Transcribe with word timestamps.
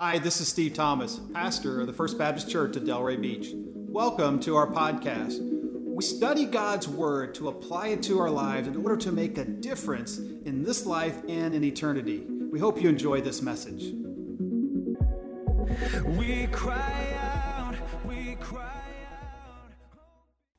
Hi, 0.00 0.20
this 0.20 0.40
is 0.40 0.46
Steve 0.46 0.74
Thomas, 0.74 1.20
pastor 1.34 1.80
of 1.80 1.88
the 1.88 1.92
First 1.92 2.18
Baptist 2.18 2.48
Church 2.48 2.76
at 2.76 2.84
Delray 2.84 3.20
Beach. 3.20 3.48
Welcome 3.74 4.38
to 4.42 4.54
our 4.54 4.68
podcast. 4.68 5.40
We 5.42 6.04
study 6.04 6.44
God's 6.44 6.86
Word 6.86 7.34
to 7.34 7.48
apply 7.48 7.88
it 7.88 8.04
to 8.04 8.20
our 8.20 8.30
lives 8.30 8.68
in 8.68 8.76
order 8.76 8.96
to 8.98 9.10
make 9.10 9.38
a 9.38 9.44
difference 9.44 10.18
in 10.18 10.62
this 10.62 10.86
life 10.86 11.20
and 11.28 11.52
in 11.52 11.64
eternity. 11.64 12.24
We 12.28 12.60
hope 12.60 12.80
you 12.80 12.88
enjoy 12.88 13.22
this 13.22 13.42
message. 13.42 13.92
We 16.16 16.46
cry 16.52 17.16
out, 17.20 17.74
we 18.06 18.36
cry 18.36 18.84
out. 19.20 19.72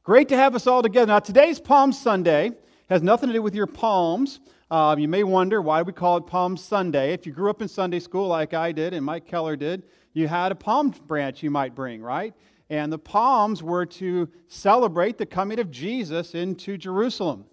Great 0.04 0.28
to 0.28 0.36
have 0.36 0.54
us 0.54 0.68
all 0.68 0.82
together. 0.82 1.14
Now, 1.14 1.20
today's 1.20 1.62
Palm 1.62 1.94
Sunday 1.94 2.52
has 2.90 3.02
nothing 3.02 3.30
to 3.30 3.34
do 3.34 3.42
with 3.42 3.56
your 3.56 3.68
palms. 3.68 4.42
Um, 4.72 5.00
you 5.00 5.08
may 5.08 5.24
wonder 5.24 5.64
why 5.64 5.82
we 5.82 5.94
call 5.94 6.18
it 6.18 6.28
Palm 6.28 6.56
Sunday. 6.56 7.12
If 7.12 7.26
you 7.26 7.32
grew 7.32 7.50
up 7.50 7.60
in 7.64 7.68
Sunday 7.68 8.00
school 8.00 8.28
like 8.28 8.54
I 8.54 8.72
did 8.72 8.94
and 8.94 9.04
Mike 9.04 9.26
Keller 9.26 9.56
did, 9.56 9.82
you 10.14 10.28
had 10.28 10.52
a 10.52 10.56
palm 10.56 10.94
branch 11.08 11.42
you 11.42 11.50
might 11.50 11.74
bring, 11.74 12.04
right? 12.04 12.36
And 12.70 12.94
the 12.94 13.00
palms 13.00 13.64
were 13.64 13.88
to 13.88 14.30
celebrate 14.48 15.18
the 15.18 15.26
coming 15.26 15.60
of 15.60 15.72
Jesus 15.72 16.36
into 16.36 16.78
Jerusalem. 16.78 17.46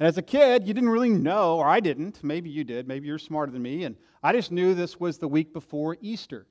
And 0.00 0.08
as 0.08 0.16
a 0.16 0.22
kid, 0.22 0.66
you 0.66 0.72
didn't 0.72 0.88
really 0.88 1.10
know, 1.10 1.58
or 1.58 1.66
I 1.66 1.78
didn't. 1.78 2.24
Maybe 2.24 2.48
you 2.48 2.64
did. 2.64 2.88
Maybe 2.88 3.06
you're 3.06 3.18
smarter 3.18 3.52
than 3.52 3.60
me. 3.60 3.84
And 3.84 3.94
I 4.22 4.32
just 4.32 4.50
knew 4.50 4.72
this 4.72 4.98
was 4.98 5.18
the 5.18 5.28
week 5.28 5.52
before 5.52 5.98
Easter, 6.00 6.46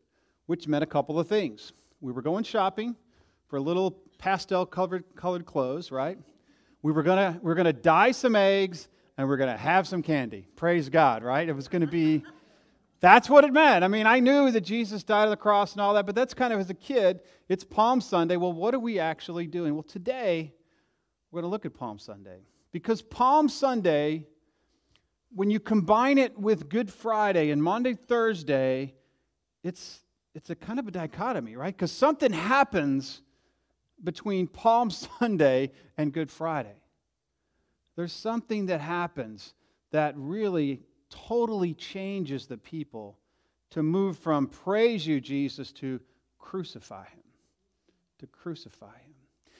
which 0.45 0.67
meant 0.67 0.83
a 0.83 0.87
couple 0.87 1.19
of 1.19 1.27
things. 1.27 1.73
We 1.99 2.11
were 2.11 2.21
going 2.21 2.43
shopping 2.43 2.95
for 3.47 3.59
little 3.59 4.03
pastel 4.19 4.67
colored, 4.67 5.03
colored 5.15 5.47
clothes, 5.47 5.91
right? 5.91 6.19
We 6.83 6.91
were 6.91 7.01
to 7.01 7.39
we 7.41 7.55
were 7.55 7.63
to 7.63 7.73
dye 7.73 8.11
some 8.11 8.35
eggs 8.35 8.87
and 9.17 9.27
we're 9.27 9.37
going 9.37 9.51
to 9.51 9.57
have 9.57 9.87
some 9.87 10.01
candy. 10.01 10.47
Praise 10.55 10.89
God, 10.89 11.23
right? 11.23 11.47
It 11.47 11.53
was 11.53 11.67
going 11.67 11.81
to 11.81 11.87
be, 11.87 12.23
that's 12.99 13.29
what 13.29 13.43
it 13.43 13.53
meant. 13.53 13.83
I 13.83 13.87
mean, 13.87 14.07
I 14.07 14.19
knew 14.19 14.51
that 14.51 14.61
Jesus 14.61 15.03
died 15.03 15.23
on 15.23 15.29
the 15.29 15.37
cross 15.37 15.73
and 15.73 15.81
all 15.81 15.93
that, 15.93 16.05
but 16.05 16.15
that's 16.15 16.33
kind 16.33 16.53
of 16.53 16.59
as 16.59 16.69
a 16.69 16.75
kid, 16.75 17.21
it's 17.47 17.63
Palm 17.63 18.01
Sunday. 18.01 18.35
Well, 18.35 18.53
what 18.53 18.73
are 18.73 18.79
we 18.79 18.99
actually 18.99 19.47
doing? 19.47 19.73
Well, 19.73 19.83
today, 19.83 20.53
we're 21.31 21.41
going 21.41 21.49
to 21.49 21.51
look 21.51 21.65
at 21.65 21.73
Palm 21.73 21.99
Sunday. 21.99 22.39
Because 22.71 23.01
Palm 23.01 23.47
Sunday, 23.47 24.27
when 25.33 25.49
you 25.49 25.59
combine 25.59 26.17
it 26.17 26.37
with 26.37 26.67
Good 26.67 26.91
Friday 26.91 27.51
and 27.51 27.63
Maundy, 27.63 27.93
Thursday, 27.93 28.95
it's, 29.63 30.01
it's 30.33 30.49
a 30.49 30.55
kind 30.55 30.79
of 30.79 30.87
a 30.87 30.91
dichotomy, 30.91 31.55
right? 31.55 31.73
Because 31.73 31.91
something 31.91 32.33
happens 32.33 33.21
between 34.03 34.47
Palm 34.47 34.89
Sunday 35.19 35.71
and 35.97 36.11
Good 36.11 36.29
Friday. 36.29 36.75
There's 37.95 38.13
something 38.13 38.67
that 38.67 38.81
happens 38.81 39.53
that 39.91 40.13
really 40.17 40.81
totally 41.09 41.73
changes 41.73 42.47
the 42.47 42.57
people 42.57 43.17
to 43.71 43.83
move 43.83 44.17
from 44.17 44.47
praise 44.47 45.05
you, 45.07 45.21
Jesus, 45.21 45.71
to 45.73 45.99
crucify 46.39 47.05
him. 47.05 47.23
To 48.19 48.27
crucify 48.27 48.87
him. 48.87 49.15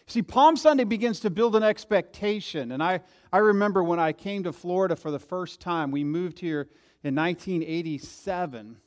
See, 0.08 0.22
Palm 0.22 0.56
Sunday 0.56 0.84
begins 0.84 1.20
to 1.22 1.30
build 1.30 1.56
an 1.56 1.64
expectation. 1.64 2.72
And 2.72 2.84
I, 2.84 3.02
I 3.34 3.40
remember 3.40 3.84
when 3.84 4.00
I 4.00 4.14
came 4.14 4.44
to 4.44 4.54
Florida 4.54 4.96
for 4.96 5.10
the 5.10 5.20
first 5.20 5.60
time, 5.60 5.92
we 5.92 6.04
moved 6.04 6.40
here 6.40 6.70
in 7.04 7.16
1987 7.16 8.78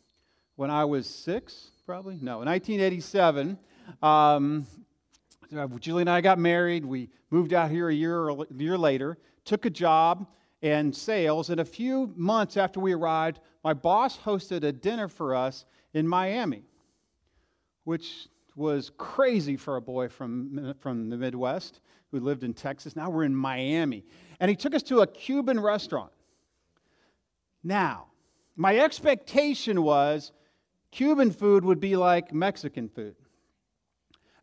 when 0.54 0.70
I 0.70 0.84
was 0.84 1.06
six, 1.06 1.70
probably? 1.86 2.18
No, 2.20 2.42
in 2.42 2.48
1987. 2.48 3.58
Um, 4.02 4.66
Uh, 5.56 5.66
Julie 5.78 6.02
and 6.02 6.10
I 6.10 6.20
got 6.20 6.38
married. 6.38 6.84
We 6.84 7.08
moved 7.30 7.52
out 7.52 7.70
here 7.70 7.88
a 7.88 7.94
year, 7.94 8.28
a 8.28 8.46
year 8.56 8.76
later 8.76 9.18
took 9.48 9.64
a 9.64 9.70
job 9.70 10.26
in 10.60 10.92
sales, 10.92 11.48
and 11.48 11.60
a 11.60 11.64
few 11.64 12.12
months 12.16 12.56
after 12.56 12.80
we 12.80 12.92
arrived, 12.92 13.40
my 13.64 13.72
boss 13.72 14.18
hosted 14.18 14.62
a 14.62 14.72
dinner 14.72 15.08
for 15.08 15.34
us 15.34 15.64
in 15.94 16.06
Miami, 16.06 16.64
which 17.84 18.28
was 18.56 18.90
crazy 18.98 19.56
for 19.56 19.76
a 19.76 19.80
boy 19.80 20.08
from, 20.08 20.74
from 20.80 21.08
the 21.08 21.16
Midwest 21.16 21.80
who 22.10 22.20
lived 22.20 22.44
in 22.44 22.52
Texas. 22.52 22.94
Now 22.94 23.08
we're 23.08 23.24
in 23.24 23.34
Miami. 23.34 24.04
And 24.40 24.50
he 24.50 24.56
took 24.56 24.74
us 24.74 24.82
to 24.84 25.00
a 25.00 25.06
Cuban 25.06 25.58
restaurant. 25.60 26.12
Now, 27.62 28.08
my 28.56 28.78
expectation 28.78 29.82
was 29.82 30.32
Cuban 30.90 31.30
food 31.30 31.64
would 31.64 31.80
be 31.80 31.96
like 31.96 32.34
Mexican 32.34 32.88
food. 32.88 33.14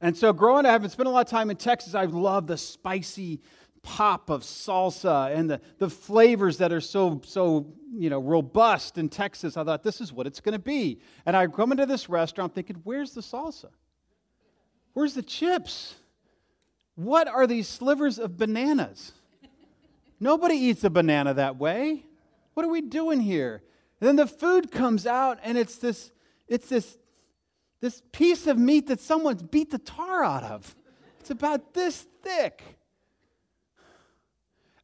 And 0.01 0.15
so, 0.15 0.33
growing 0.33 0.65
up, 0.65 0.71
having 0.71 0.89
spent 0.89 1.07
a 1.07 1.11
lot 1.11 1.25
of 1.25 1.31
time 1.31 1.49
in 1.49 1.57
Texas, 1.57 1.95
I 1.95 2.05
love 2.05 2.47
the 2.47 2.57
spicy 2.57 3.41
pop 3.85 4.29
of 4.31 4.41
salsa 4.41 5.33
and 5.35 5.49
the, 5.49 5.61
the 5.77 5.89
flavors 5.89 6.57
that 6.57 6.73
are 6.73 6.81
so, 6.81 7.21
so 7.23 7.73
you 7.93 8.09
know, 8.09 8.19
robust 8.19 8.97
in 8.97 9.09
Texas. 9.09 9.55
I 9.57 9.63
thought, 9.63 9.83
this 9.83 10.01
is 10.01 10.11
what 10.11 10.27
it's 10.27 10.41
going 10.41 10.53
to 10.53 10.59
be. 10.59 10.99
And 11.25 11.37
I 11.37 11.47
come 11.47 11.71
into 11.71 11.85
this 11.85 12.09
restaurant 12.09 12.55
thinking, 12.55 12.77
where's 12.83 13.11
the 13.13 13.21
salsa? 13.21 13.69
Where's 14.93 15.13
the 15.13 15.21
chips? 15.21 15.95
What 16.95 17.27
are 17.27 17.45
these 17.45 17.67
slivers 17.67 18.17
of 18.17 18.37
bananas? 18.37 19.11
Nobody 20.19 20.55
eats 20.55 20.83
a 20.83 20.89
banana 20.89 21.33
that 21.33 21.57
way. 21.57 22.05
What 22.53 22.65
are 22.65 22.69
we 22.69 22.81
doing 22.81 23.19
here? 23.19 23.61
And 23.99 24.07
then 24.07 24.15
the 24.15 24.27
food 24.27 24.71
comes 24.71 25.05
out 25.05 25.39
and 25.43 25.57
it's 25.57 25.77
this, 25.77 26.11
it's 26.47 26.69
this, 26.69 26.97
this 27.85 28.01
piece 28.11 28.47
of 28.47 28.57
meat 28.57 28.87
that 28.87 28.99
someone's 28.99 29.43
beat 29.43 29.69
the 29.69 29.77
tar 29.77 30.23
out 30.23 30.43
of. 30.43 30.75
It's 31.19 31.29
about 31.29 31.75
this 31.75 32.07
thick. 32.23 32.63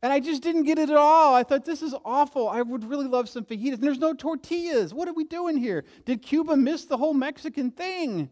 And 0.03 0.13
I 0.13 0.19
just 0.19 0.43
didn't 0.43 0.63
get 0.63 0.77
it 0.77 0.91
at 0.91 0.95
all. 0.95 1.33
I 1.33 1.41
thought, 1.41 1.65
this 1.65 1.81
is 1.81 1.95
awful. 2.05 2.47
I 2.47 2.61
would 2.61 2.83
really 2.83 3.07
love 3.07 3.27
some 3.27 3.43
fajitas. 3.43 3.73
And 3.73 3.81
there's 3.81 3.97
no 3.97 4.13
tortillas. 4.13 4.93
What 4.93 5.07
are 5.07 5.13
we 5.13 5.23
doing 5.23 5.57
here? 5.57 5.83
Did 6.05 6.21
Cuba 6.21 6.55
miss 6.55 6.85
the 6.85 6.97
whole 6.97 7.15
Mexican 7.15 7.71
thing? 7.71 8.29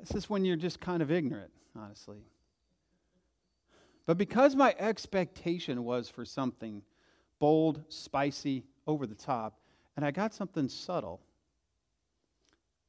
This 0.00 0.12
is 0.12 0.30
when 0.30 0.46
you're 0.46 0.56
just 0.56 0.80
kind 0.80 1.02
of 1.02 1.10
ignorant, 1.10 1.50
honestly. 1.76 2.24
But 4.06 4.16
because 4.16 4.56
my 4.56 4.74
expectation 4.78 5.84
was 5.84 6.08
for 6.08 6.24
something 6.24 6.82
bold, 7.38 7.82
spicy, 7.90 8.64
over 8.86 9.06
the 9.06 9.14
top, 9.14 9.60
and 9.94 10.06
I 10.06 10.10
got 10.10 10.32
something 10.32 10.70
subtle, 10.70 11.20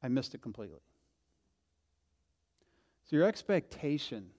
I 0.02 0.08
missed 0.08 0.34
it 0.34 0.42
completely. 0.42 0.80
So 3.08 3.16
your 3.16 3.26
expectation 3.26 4.30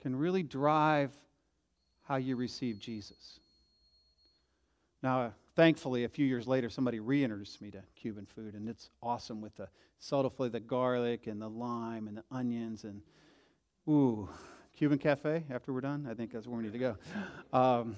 can 0.00 0.14
really 0.16 0.42
drive 0.42 1.10
how 2.04 2.16
you 2.16 2.36
receive 2.36 2.78
Jesus. 2.78 3.40
Now, 5.02 5.32
thankfully, 5.56 6.04
a 6.04 6.08
few 6.08 6.26
years 6.26 6.46
later, 6.46 6.70
somebody 6.70 7.00
reintroduced 7.00 7.60
me 7.60 7.70
to 7.72 7.82
Cuban 7.96 8.26
food, 8.26 8.54
and 8.54 8.68
it's 8.68 8.90
awesome 9.02 9.40
with 9.40 9.56
the 9.56 9.68
flavor, 10.00 10.48
the 10.48 10.60
garlic 10.60 11.26
and 11.26 11.40
the 11.40 11.48
lime 11.48 12.08
and 12.08 12.16
the 12.18 12.24
onions, 12.30 12.84
and 12.84 13.02
ooh, 13.88 14.28
Cuban 14.76 14.98
cafe 14.98 15.44
after 15.50 15.72
we're 15.72 15.80
done. 15.80 16.06
I 16.10 16.14
think 16.14 16.32
that's 16.32 16.46
where 16.46 16.56
we 16.58 16.64
need 16.64 16.72
to 16.72 16.78
go. 16.78 16.96
Um, 17.52 17.96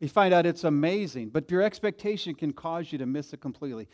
you 0.00 0.08
find 0.08 0.34
out 0.34 0.46
it's 0.46 0.64
amazing, 0.64 1.30
but 1.30 1.50
your 1.50 1.62
expectation 1.62 2.34
can 2.34 2.52
cause 2.52 2.92
you 2.92 2.98
to 2.98 3.06
miss 3.06 3.32
it 3.32 3.40
completely. 3.40 3.88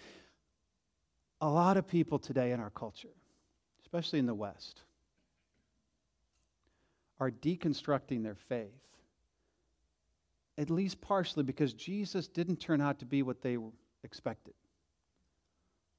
A 1.43 1.49
lot 1.49 1.77
of 1.77 1.87
people 1.87 2.19
today 2.19 2.53
in 2.53 2.61
our 2.61 2.71
culture, 2.71 3.15
especially 3.83 4.19
in 4.21 4.27
the 4.27 4.35
West, 4.35 4.81
are 7.21 7.31
deconstructing 7.31 8.23
their 8.23 8.35
faith 8.35 8.71
at 10.59 10.71
least 10.71 11.01
partially 11.01 11.43
because 11.43 11.73
Jesus 11.73 12.29
didn't 12.29 12.57
turn 12.57 12.81
out 12.81 12.99
to 13.01 13.05
be 13.05 13.23
what 13.23 13.43
they 13.43 13.59
expected 14.05 14.55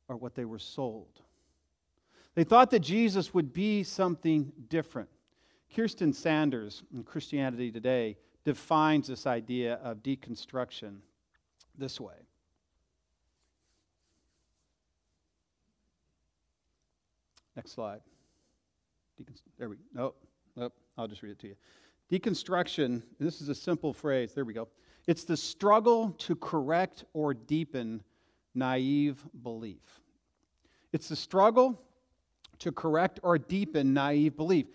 or 0.08 0.16
what 0.16 0.36
they 0.36 0.46
were 0.46 0.59
sold. 0.59 1.22
They 2.36 2.44
thought 2.44 2.72
that 2.72 2.80
Jesus 2.80 3.34
would 3.34 3.54
be 3.54 3.84
something 3.84 4.52
different. 4.70 5.10
Kirsten 5.75 6.14
Sanders 6.14 6.84
in 6.94 7.04
Christianity 7.04 7.72
Today 7.72 8.18
defines 8.44 9.08
this 9.08 9.25
idea 9.25 9.75
of 9.75 10.04
deconstruction 10.04 10.98
this 11.78 12.00
way. 12.00 12.16
Next 17.56 17.72
slide. 17.72 18.02
Deconst- 19.20 19.42
there 19.58 19.70
we 19.70 19.76
go. 19.76 19.82
Nope. 19.94 20.26
Nope. 20.56 20.74
I'll 20.98 21.08
just 21.08 21.22
read 21.24 21.32
it 21.32 21.40
to 21.40 21.48
you. 21.48 21.56
Deconstruction, 22.12 23.02
this 23.20 23.42
is 23.42 23.50
a 23.50 23.56
simple 23.56 23.94
phrase, 23.94 24.34
there 24.34 24.46
we 24.46 24.54
go. 24.54 24.68
It's 25.08 25.24
the 25.24 25.38
struggle 25.38 26.12
to 26.20 26.36
correct 26.36 27.06
or 27.14 27.34
deepen 27.34 28.04
naive 28.54 29.26
belief. 29.42 29.82
It's 30.92 31.10
the 31.10 31.16
struggle 31.16 31.82
to 32.60 32.72
correct 32.72 33.20
or 33.24 33.38
deepen 33.38 33.94
naive 33.94 34.38
belief. 34.38 34.68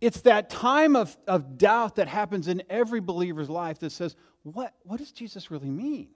It's 0.00 0.20
that 0.22 0.50
time 0.50 0.96
of, 0.96 1.16
of 1.26 1.56
doubt 1.56 1.96
that 1.96 2.08
happens 2.08 2.48
in 2.48 2.62
every 2.68 3.00
believer's 3.00 3.48
life 3.48 3.78
that 3.78 3.92
says, 3.92 4.16
what, 4.42 4.74
what 4.82 4.98
does 4.98 5.12
Jesus 5.12 5.50
really 5.50 5.70
mean? 5.70 6.08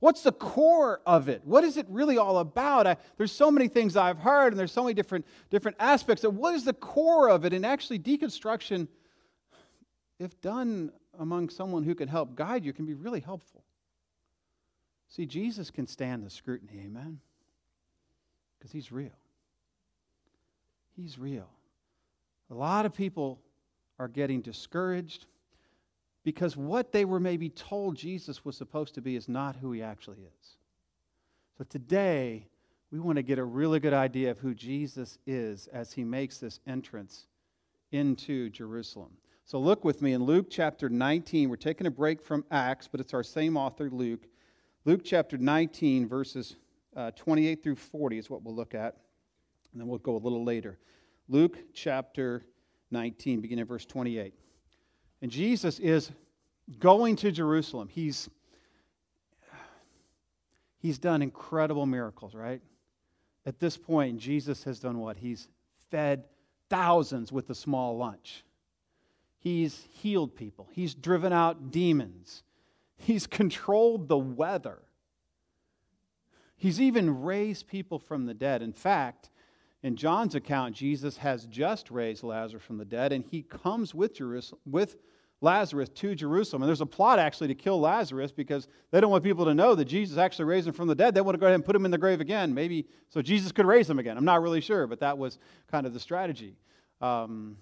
What's 0.00 0.22
the 0.22 0.32
core 0.32 1.00
of 1.04 1.28
it? 1.28 1.42
What 1.44 1.64
is 1.64 1.76
it 1.76 1.86
really 1.88 2.18
all 2.18 2.38
about? 2.38 2.86
I, 2.86 2.96
there's 3.16 3.32
so 3.32 3.50
many 3.50 3.66
things 3.66 3.96
I've 3.96 4.18
heard, 4.18 4.52
and 4.52 4.58
there's 4.58 4.72
so 4.72 4.84
many 4.84 4.94
different, 4.94 5.26
different 5.50 5.76
aspects 5.80 6.22
of 6.22 6.36
what 6.36 6.54
is 6.54 6.64
the 6.64 6.72
core 6.72 7.28
of 7.28 7.44
it. 7.44 7.52
And 7.52 7.66
actually, 7.66 7.98
deconstruction 7.98 8.86
if 10.18 10.40
done 10.40 10.90
among 11.18 11.48
someone 11.48 11.84
who 11.84 11.94
can 11.94 12.08
help 12.08 12.34
guide 12.34 12.64
you, 12.64 12.72
can 12.72 12.86
be 12.86 12.94
really 12.94 13.20
helpful. 13.20 13.64
See, 15.08 15.26
Jesus 15.26 15.70
can 15.70 15.86
stand 15.86 16.24
the 16.24 16.30
scrutiny, 16.30 16.82
amen? 16.84 17.20
Because 18.58 18.72
he's 18.72 18.92
real. 18.92 19.16
He's 20.96 21.18
real. 21.18 21.48
A 22.50 22.54
lot 22.54 22.86
of 22.86 22.94
people 22.94 23.40
are 23.98 24.08
getting 24.08 24.40
discouraged 24.40 25.26
because 26.28 26.58
what 26.58 26.92
they 26.92 27.06
were 27.06 27.18
maybe 27.18 27.48
told 27.48 27.96
Jesus 27.96 28.44
was 28.44 28.54
supposed 28.54 28.94
to 28.96 29.00
be 29.00 29.16
is 29.16 29.30
not 29.30 29.56
who 29.56 29.72
he 29.72 29.82
actually 29.82 30.18
is. 30.18 30.56
So 31.56 31.64
today, 31.64 32.48
we 32.92 33.00
want 33.00 33.16
to 33.16 33.22
get 33.22 33.38
a 33.38 33.44
really 33.44 33.80
good 33.80 33.94
idea 33.94 34.30
of 34.30 34.38
who 34.38 34.52
Jesus 34.52 35.18
is 35.26 35.68
as 35.68 35.94
he 35.94 36.04
makes 36.04 36.36
this 36.36 36.60
entrance 36.66 37.28
into 37.92 38.50
Jerusalem. 38.50 39.12
So 39.46 39.58
look 39.58 39.86
with 39.86 40.02
me 40.02 40.12
in 40.12 40.22
Luke 40.22 40.48
chapter 40.50 40.90
19. 40.90 41.48
We're 41.48 41.56
taking 41.56 41.86
a 41.86 41.90
break 41.90 42.20
from 42.22 42.44
Acts, 42.50 42.86
but 42.92 43.00
it's 43.00 43.14
our 43.14 43.24
same 43.24 43.56
author, 43.56 43.88
Luke. 43.88 44.26
Luke 44.84 45.00
chapter 45.02 45.38
19, 45.38 46.06
verses 46.06 46.56
uh, 46.94 47.10
28 47.12 47.62
through 47.62 47.76
40 47.76 48.18
is 48.18 48.28
what 48.28 48.42
we'll 48.42 48.54
look 48.54 48.74
at. 48.74 48.98
And 49.72 49.80
then 49.80 49.88
we'll 49.88 49.96
go 49.96 50.16
a 50.16 50.18
little 50.18 50.44
later. 50.44 50.78
Luke 51.26 51.56
chapter 51.72 52.44
19, 52.90 53.40
beginning 53.40 53.62
at 53.62 53.68
verse 53.68 53.86
28. 53.86 54.34
And 55.20 55.30
Jesus 55.30 55.78
is 55.78 56.10
going 56.78 57.16
to 57.16 57.32
Jerusalem. 57.32 57.88
He's, 57.88 58.28
he's 60.78 60.98
done 60.98 61.22
incredible 61.22 61.86
miracles, 61.86 62.34
right? 62.34 62.60
At 63.46 63.58
this 63.58 63.76
point, 63.76 64.18
Jesus 64.18 64.64
has 64.64 64.78
done 64.78 64.98
what? 64.98 65.16
He's 65.16 65.48
fed 65.90 66.24
thousands 66.68 67.32
with 67.32 67.48
a 67.50 67.54
small 67.54 67.96
lunch. 67.96 68.44
He's 69.38 69.86
healed 69.90 70.34
people. 70.36 70.68
He's 70.72 70.94
driven 70.94 71.32
out 71.32 71.70
demons. 71.70 72.42
He's 72.96 73.26
controlled 73.26 74.08
the 74.08 74.18
weather. 74.18 74.78
He's 76.56 76.80
even 76.80 77.22
raised 77.22 77.68
people 77.68 77.98
from 77.98 78.26
the 78.26 78.34
dead. 78.34 78.62
In 78.62 78.72
fact, 78.72 79.30
in 79.82 79.96
John's 79.96 80.34
account, 80.34 80.74
Jesus 80.74 81.18
has 81.18 81.46
just 81.46 81.90
raised 81.90 82.22
Lazarus 82.22 82.62
from 82.64 82.78
the 82.78 82.84
dead, 82.84 83.12
and 83.12 83.24
he 83.24 83.42
comes 83.42 83.94
with, 83.94 84.20
with 84.66 84.96
Lazarus 85.40 85.88
to 85.90 86.14
Jerusalem. 86.16 86.62
And 86.62 86.68
there's 86.68 86.80
a 86.80 86.86
plot 86.86 87.20
actually 87.20 87.48
to 87.48 87.54
kill 87.54 87.80
Lazarus 87.80 88.32
because 88.32 88.66
they 88.90 89.00
don't 89.00 89.10
want 89.10 89.22
people 89.22 89.44
to 89.44 89.54
know 89.54 89.76
that 89.76 89.84
Jesus 89.84 90.18
actually 90.18 90.46
raised 90.46 90.66
him 90.66 90.74
from 90.74 90.88
the 90.88 90.96
dead. 90.96 91.14
They 91.14 91.20
want 91.20 91.36
to 91.36 91.38
go 91.38 91.46
ahead 91.46 91.54
and 91.54 91.64
put 91.64 91.76
him 91.76 91.84
in 91.84 91.92
the 91.92 91.98
grave 91.98 92.20
again, 92.20 92.52
maybe 92.52 92.86
so 93.08 93.22
Jesus 93.22 93.52
could 93.52 93.66
raise 93.66 93.88
him 93.88 94.00
again. 94.00 94.16
I'm 94.16 94.24
not 94.24 94.42
really 94.42 94.60
sure, 94.60 94.88
but 94.88 95.00
that 95.00 95.16
was 95.16 95.38
kind 95.70 95.86
of 95.86 95.94
the 95.94 96.00
strategy. 96.00 96.56
Um, 97.00 97.58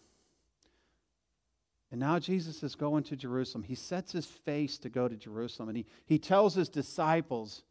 and 1.91 2.01
now 2.01 2.19
Jesus 2.19 2.63
is 2.63 2.75
going 2.75 3.05
to 3.05 3.17
Jerusalem. 3.17 3.63
He 3.63 3.75
sets 3.75 4.13
his 4.13 4.27
face 4.27 4.79
to 4.79 4.89
go 4.89 5.07
to 5.07 5.17
Jerusalem, 5.17 5.69
and 5.69 5.77
he, 5.77 5.87
he 6.07 6.19
tells 6.19 6.55
his 6.55 6.71
disciples, 6.71 7.63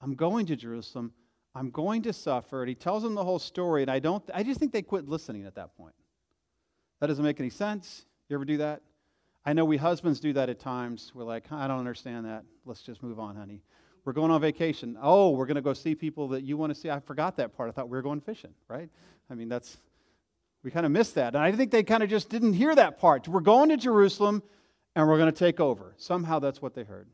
I'm 0.00 0.14
going 0.14 0.44
to 0.46 0.56
Jerusalem. 0.56 1.12
I'm 1.54 1.70
going 1.70 2.02
to 2.02 2.12
suffer. 2.12 2.62
And 2.62 2.68
he 2.68 2.74
tells 2.74 3.02
them 3.02 3.14
the 3.14 3.24
whole 3.24 3.38
story, 3.38 3.82
and 3.82 3.90
I 3.90 3.98
don't 3.98 4.22
I 4.34 4.42
just 4.42 4.58
think 4.58 4.72
they 4.72 4.82
quit 4.82 5.08
listening 5.08 5.44
at 5.46 5.54
that 5.54 5.76
point. 5.76 5.94
That 7.00 7.06
doesn't 7.08 7.24
make 7.24 7.40
any 7.40 7.50
sense. 7.50 8.06
You 8.28 8.36
ever 8.36 8.44
do 8.44 8.58
that? 8.58 8.82
I 9.46 9.52
know 9.52 9.64
we 9.64 9.76
husbands 9.76 10.20
do 10.20 10.32
that 10.32 10.48
at 10.48 10.58
times. 10.58 11.12
We're 11.14 11.24
like, 11.24 11.52
I 11.52 11.66
don't 11.66 11.78
understand 11.78 12.24
that. 12.24 12.44
Let's 12.64 12.82
just 12.82 13.02
move 13.02 13.20
on, 13.20 13.36
honey. 13.36 13.62
We're 14.04 14.14
going 14.14 14.30
on 14.30 14.40
vacation. 14.40 14.96
Oh, 15.00 15.30
we're 15.30 15.46
going 15.46 15.56
to 15.56 15.62
go 15.62 15.74
see 15.74 15.94
people 15.94 16.28
that 16.28 16.42
you 16.42 16.56
want 16.56 16.74
to 16.74 16.78
see. 16.78 16.90
I 16.90 17.00
forgot 17.00 17.36
that 17.36 17.56
part. 17.56 17.68
I 17.68 17.72
thought 17.72 17.88
we 17.88 17.96
were 17.96 18.02
going 18.02 18.20
fishing, 18.20 18.54
right? 18.68 18.88
I 19.30 19.34
mean, 19.34 19.48
that's, 19.48 19.76
we 20.62 20.70
kind 20.70 20.86
of 20.86 20.92
missed 20.92 21.14
that. 21.16 21.34
And 21.34 21.42
I 21.42 21.52
think 21.52 21.70
they 21.70 21.82
kind 21.82 22.02
of 22.02 22.08
just 22.08 22.28
didn't 22.30 22.54
hear 22.54 22.74
that 22.74 22.98
part. 22.98 23.28
We're 23.28 23.40
going 23.40 23.68
to 23.70 23.76
Jerusalem 23.76 24.42
and 24.94 25.08
we're 25.08 25.18
going 25.18 25.32
to 25.32 25.38
take 25.38 25.60
over. 25.60 25.94
Somehow 25.96 26.38
that's 26.38 26.62
what 26.62 26.74
they 26.74 26.84
heard. 26.84 27.08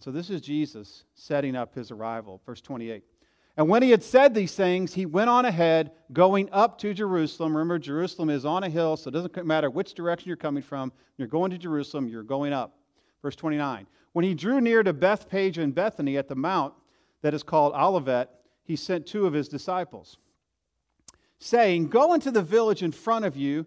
So 0.00 0.10
this 0.10 0.30
is 0.30 0.40
Jesus 0.40 1.04
setting 1.14 1.54
up 1.54 1.74
his 1.74 1.90
arrival. 1.90 2.40
Verse 2.46 2.60
28. 2.60 3.04
And 3.56 3.68
when 3.68 3.82
he 3.82 3.90
had 3.90 4.02
said 4.02 4.34
these 4.34 4.54
things, 4.54 4.94
he 4.94 5.04
went 5.04 5.28
on 5.28 5.44
ahead, 5.44 5.92
going 6.12 6.48
up 6.52 6.78
to 6.78 6.94
Jerusalem. 6.94 7.54
Remember, 7.54 7.78
Jerusalem 7.78 8.30
is 8.30 8.46
on 8.46 8.64
a 8.64 8.68
hill, 8.68 8.96
so 8.96 9.08
it 9.08 9.12
doesn't 9.12 9.44
matter 9.44 9.68
which 9.68 9.94
direction 9.94 10.28
you're 10.28 10.36
coming 10.36 10.62
from. 10.62 10.90
You're 11.18 11.28
going 11.28 11.50
to 11.50 11.58
Jerusalem, 11.58 12.08
you're 12.08 12.22
going 12.22 12.52
up. 12.52 12.78
Verse 13.20 13.36
29. 13.36 13.86
When 14.12 14.24
he 14.24 14.34
drew 14.34 14.60
near 14.60 14.82
to 14.82 14.92
Bethphage 14.92 15.58
and 15.58 15.74
Bethany 15.74 16.16
at 16.16 16.28
the 16.28 16.34
mount 16.34 16.74
that 17.20 17.34
is 17.34 17.42
called 17.42 17.74
Olivet, 17.74 18.30
he 18.64 18.76
sent 18.76 19.06
two 19.06 19.26
of 19.26 19.34
his 19.34 19.48
disciples, 19.48 20.16
saying, 21.38 21.88
Go 21.88 22.14
into 22.14 22.30
the 22.30 22.42
village 22.42 22.82
in 22.82 22.92
front 22.92 23.24
of 23.24 23.36
you, 23.36 23.66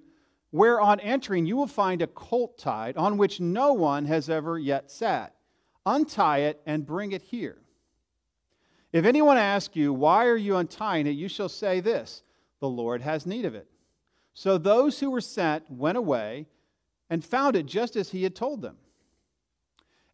where 0.49 0.79
on 0.79 0.99
entering 0.99 1.45
you 1.45 1.57
will 1.57 1.67
find 1.67 2.01
a 2.01 2.07
colt 2.07 2.57
tied, 2.57 2.97
on 2.97 3.17
which 3.17 3.39
no 3.39 3.73
one 3.73 4.05
has 4.05 4.29
ever 4.29 4.57
yet 4.57 4.89
sat. 4.89 5.35
Untie 5.85 6.39
it 6.39 6.61
and 6.65 6.85
bring 6.85 7.11
it 7.11 7.21
here. 7.21 7.57
If 8.95 9.03
anyone 9.03 9.37
asks 9.37 9.75
you, 9.75 9.91
Why 9.91 10.25
are 10.25 10.37
you 10.37 10.55
untying 10.55 11.05
it? 11.05 11.17
you 11.17 11.27
shall 11.27 11.49
say 11.49 11.81
this 11.81 12.23
The 12.61 12.69
Lord 12.69 13.01
has 13.01 13.25
need 13.25 13.43
of 13.43 13.53
it. 13.53 13.67
So 14.33 14.57
those 14.57 15.01
who 15.01 15.11
were 15.11 15.19
sent 15.19 15.69
went 15.69 15.97
away 15.97 16.47
and 17.09 17.23
found 17.23 17.57
it 17.57 17.65
just 17.65 17.97
as 17.97 18.11
he 18.11 18.23
had 18.23 18.35
told 18.35 18.61
them. 18.61 18.77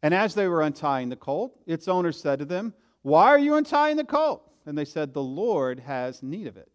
And 0.02 0.16
as 0.16 0.34
they 0.34 0.48
were 0.48 0.64
untying 0.64 1.10
the 1.10 1.16
colt, 1.16 1.60
its 1.68 1.88
owner 1.88 2.12
said 2.12 2.40
to 2.40 2.46
them, 2.46 2.74
Why 3.04 3.28
are 3.28 3.38
you 3.38 3.54
untying 3.54 3.98
the 3.98 4.04
colt? 4.04 4.52
And 4.66 4.76
they 4.76 4.86
said, 4.86 5.14
The 5.14 5.22
Lord 5.22 5.82
has 5.82 6.24
need 6.24 6.48
of 6.48 6.58
it. 6.58 6.72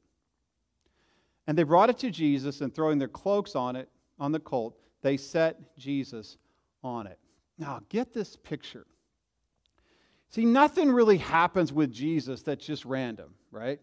And 1.49 1.59
they 1.59 1.65
brought 1.65 1.91
it 1.91 1.99
to 1.99 2.11
Jesus, 2.13 2.61
and 2.61 2.73
throwing 2.73 3.01
their 3.01 3.09
cloaks 3.09 3.57
on 3.57 3.75
it, 3.75 3.89
on 4.21 4.31
the 4.31 4.39
colt, 4.39 4.79
they 5.03 5.17
set 5.17 5.77
Jesus 5.77 6.37
on 6.85 7.09
it. 7.09 7.19
Now, 7.59 7.81
get 7.89 8.15
this 8.15 8.37
picture. 8.37 8.87
See, 10.31 10.45
nothing 10.45 10.91
really 10.91 11.19
happens 11.19 11.73
with 11.73 11.93
Jesus 11.93 12.43
that's 12.43 12.65
just 12.65 12.85
random, 12.85 13.35
right? 13.51 13.81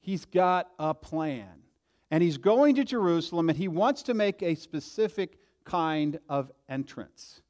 He's 0.00 0.24
got 0.24 0.70
a 0.78 0.94
plan. 0.94 1.62
And 2.10 2.22
he's 2.22 2.38
going 2.38 2.76
to 2.76 2.84
Jerusalem 2.84 3.50
and 3.50 3.58
he 3.58 3.68
wants 3.68 4.02
to 4.04 4.14
make 4.14 4.42
a 4.42 4.54
specific 4.54 5.38
kind 5.64 6.18
of 6.28 6.50
entrance. 6.68 7.42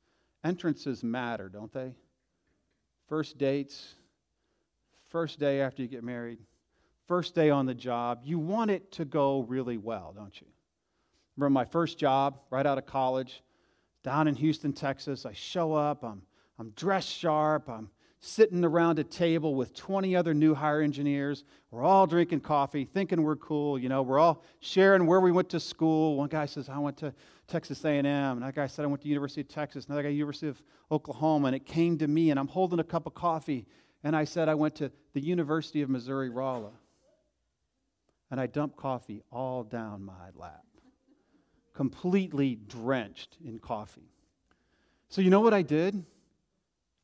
Entrances 0.42 1.04
matter, 1.04 1.48
don't 1.48 1.72
they? 1.72 1.94
First 3.08 3.38
dates, 3.38 3.94
first 5.08 5.38
day 5.38 5.60
after 5.60 5.82
you 5.82 5.88
get 5.88 6.02
married, 6.02 6.38
first 7.06 7.34
day 7.34 7.50
on 7.50 7.66
the 7.66 7.74
job. 7.74 8.20
You 8.24 8.38
want 8.38 8.70
it 8.70 8.90
to 8.92 9.04
go 9.04 9.40
really 9.42 9.78
well, 9.78 10.12
don't 10.14 10.38
you? 10.40 10.46
Remember 11.36 11.54
my 11.54 11.64
first 11.64 11.98
job 11.98 12.40
right 12.50 12.66
out 12.66 12.78
of 12.78 12.86
college, 12.86 13.42
down 14.02 14.26
in 14.26 14.34
Houston, 14.34 14.72
Texas. 14.72 15.24
I 15.24 15.32
show 15.32 15.72
up, 15.72 16.02
I'm, 16.02 16.22
I'm 16.58 16.70
dressed 16.70 17.08
sharp, 17.08 17.68
I'm 17.68 17.90
sitting 18.20 18.64
around 18.64 18.98
a 18.98 19.04
table 19.04 19.54
with 19.54 19.74
20 19.74 20.16
other 20.16 20.34
new 20.34 20.54
hire 20.54 20.80
engineers. 20.80 21.44
We're 21.70 21.84
all 21.84 22.06
drinking 22.06 22.40
coffee, 22.40 22.84
thinking 22.84 23.22
we're 23.22 23.36
cool. 23.36 23.78
You 23.78 23.88
know, 23.88 24.02
we're 24.02 24.18
all 24.18 24.42
sharing 24.60 25.06
where 25.06 25.20
we 25.20 25.30
went 25.30 25.48
to 25.50 25.60
school. 25.60 26.16
One 26.16 26.28
guy 26.28 26.46
says, 26.46 26.68
I 26.68 26.78
went 26.78 26.96
to 26.98 27.14
Texas 27.46 27.84
A&M. 27.84 28.04
Another 28.04 28.52
guy 28.52 28.66
said, 28.66 28.84
I 28.84 28.86
went 28.86 29.02
to 29.02 29.08
University 29.08 29.42
of 29.42 29.48
Texas. 29.48 29.86
Another 29.86 30.02
guy, 30.02 30.08
University 30.08 30.48
of 30.48 30.60
Oklahoma. 30.90 31.48
And 31.48 31.56
it 31.56 31.64
came 31.64 31.96
to 31.98 32.08
me, 32.08 32.30
and 32.30 32.40
I'm 32.40 32.48
holding 32.48 32.80
a 32.80 32.84
cup 32.84 33.06
of 33.06 33.14
coffee. 33.14 33.66
And 34.02 34.16
I 34.16 34.24
said, 34.24 34.48
I 34.48 34.54
went 34.54 34.74
to 34.76 34.90
the 35.12 35.20
University 35.20 35.82
of 35.82 35.90
Missouri 35.90 36.30
Rolla. 36.30 36.72
And 38.30 38.40
I 38.40 38.46
dumped 38.46 38.76
coffee 38.76 39.22
all 39.30 39.62
down 39.62 40.04
my 40.04 40.30
lap, 40.34 40.64
completely 41.72 42.56
drenched 42.56 43.36
in 43.42 43.58
coffee. 43.58 44.10
So, 45.08 45.22
you 45.22 45.30
know 45.30 45.40
what 45.40 45.54
I 45.54 45.62
did? 45.62 46.04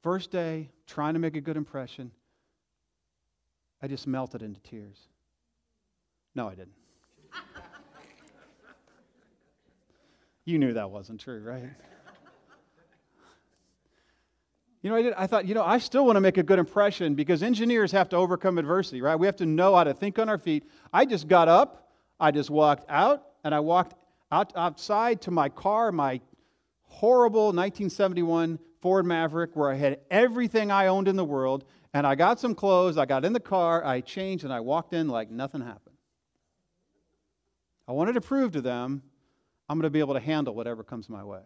First 0.04 0.30
day, 0.30 0.68
trying 0.86 1.14
to 1.14 1.18
make 1.18 1.34
a 1.34 1.40
good 1.40 1.56
impression, 1.56 2.10
I 3.80 3.88
just 3.88 4.06
melted 4.06 4.42
into 4.42 4.60
tears. 4.60 4.98
No, 6.34 6.46
I 6.46 6.50
didn't. 6.50 6.74
you 10.44 10.58
knew 10.58 10.74
that 10.74 10.90
wasn't 10.90 11.20
true, 11.20 11.42
right? 11.42 11.70
You 14.82 14.90
know, 14.90 14.96
I, 14.96 15.02
did, 15.02 15.14
I 15.14 15.26
thought, 15.26 15.46
you 15.46 15.54
know, 15.54 15.64
I 15.64 15.78
still 15.78 16.04
want 16.04 16.16
to 16.16 16.20
make 16.20 16.36
a 16.36 16.42
good 16.42 16.58
impression 16.58 17.14
because 17.14 17.42
engineers 17.42 17.90
have 17.92 18.10
to 18.10 18.16
overcome 18.16 18.58
adversity, 18.58 19.00
right? 19.00 19.16
We 19.16 19.24
have 19.24 19.36
to 19.36 19.46
know 19.46 19.74
how 19.74 19.84
to 19.84 19.94
think 19.94 20.18
on 20.18 20.28
our 20.28 20.36
feet. 20.36 20.64
I 20.92 21.06
just 21.06 21.28
got 21.28 21.48
up, 21.48 21.88
I 22.20 22.30
just 22.30 22.50
walked 22.50 22.84
out, 22.90 23.24
and 23.42 23.54
I 23.54 23.60
walked 23.60 23.94
out 24.30 24.52
outside 24.54 25.22
to 25.22 25.30
my 25.30 25.48
car, 25.48 25.92
my 25.92 26.20
horrible 26.82 27.46
1971 27.46 28.58
Ford 28.84 29.06
Maverick 29.06 29.56
where 29.56 29.70
I 29.70 29.76
had 29.76 30.00
everything 30.10 30.70
I 30.70 30.88
owned 30.88 31.08
in 31.08 31.16
the 31.16 31.24
world, 31.24 31.64
and 31.94 32.06
I 32.06 32.14
got 32.14 32.38
some 32.38 32.54
clothes, 32.54 32.98
I 32.98 33.06
got 33.06 33.24
in 33.24 33.32
the 33.32 33.40
car, 33.40 33.82
I 33.82 34.02
changed, 34.02 34.44
and 34.44 34.52
I 34.52 34.60
walked 34.60 34.92
in 34.92 35.08
like 35.08 35.30
nothing 35.30 35.62
happened. 35.62 35.96
I 37.88 37.92
wanted 37.92 38.12
to 38.12 38.20
prove 38.20 38.52
to 38.52 38.60
them 38.60 39.00
I'm 39.70 39.78
going 39.78 39.84
to 39.84 39.90
be 39.90 40.00
able 40.00 40.12
to 40.12 40.20
handle 40.20 40.54
whatever 40.54 40.82
comes 40.82 41.08
my 41.08 41.24
way. 41.24 41.40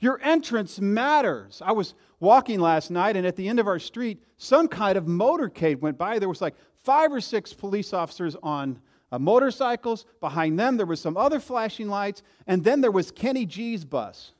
Your 0.00 0.18
entrance 0.22 0.80
matters. 0.80 1.60
I 1.62 1.72
was 1.72 1.92
walking 2.18 2.60
last 2.60 2.90
night, 2.90 3.14
and 3.14 3.26
at 3.26 3.36
the 3.36 3.46
end 3.46 3.60
of 3.60 3.66
our 3.66 3.78
street, 3.78 4.22
some 4.38 4.68
kind 4.68 4.96
of 4.96 5.04
motorcade 5.04 5.80
went 5.80 5.98
by. 5.98 6.18
There 6.18 6.30
was 6.30 6.40
like 6.40 6.54
five 6.82 7.12
or 7.12 7.20
six 7.20 7.52
police 7.52 7.92
officers 7.92 8.36
on 8.42 8.80
uh, 9.12 9.18
motorcycles. 9.18 10.06
Behind 10.20 10.58
them, 10.58 10.78
there 10.78 10.86
was 10.86 10.98
some 10.98 11.18
other 11.18 11.40
flashing 11.40 11.88
lights, 11.88 12.22
and 12.46 12.64
then 12.64 12.80
there 12.80 12.90
was 12.90 13.10
Kenny 13.10 13.44
G's 13.44 13.84
bus 13.84 14.32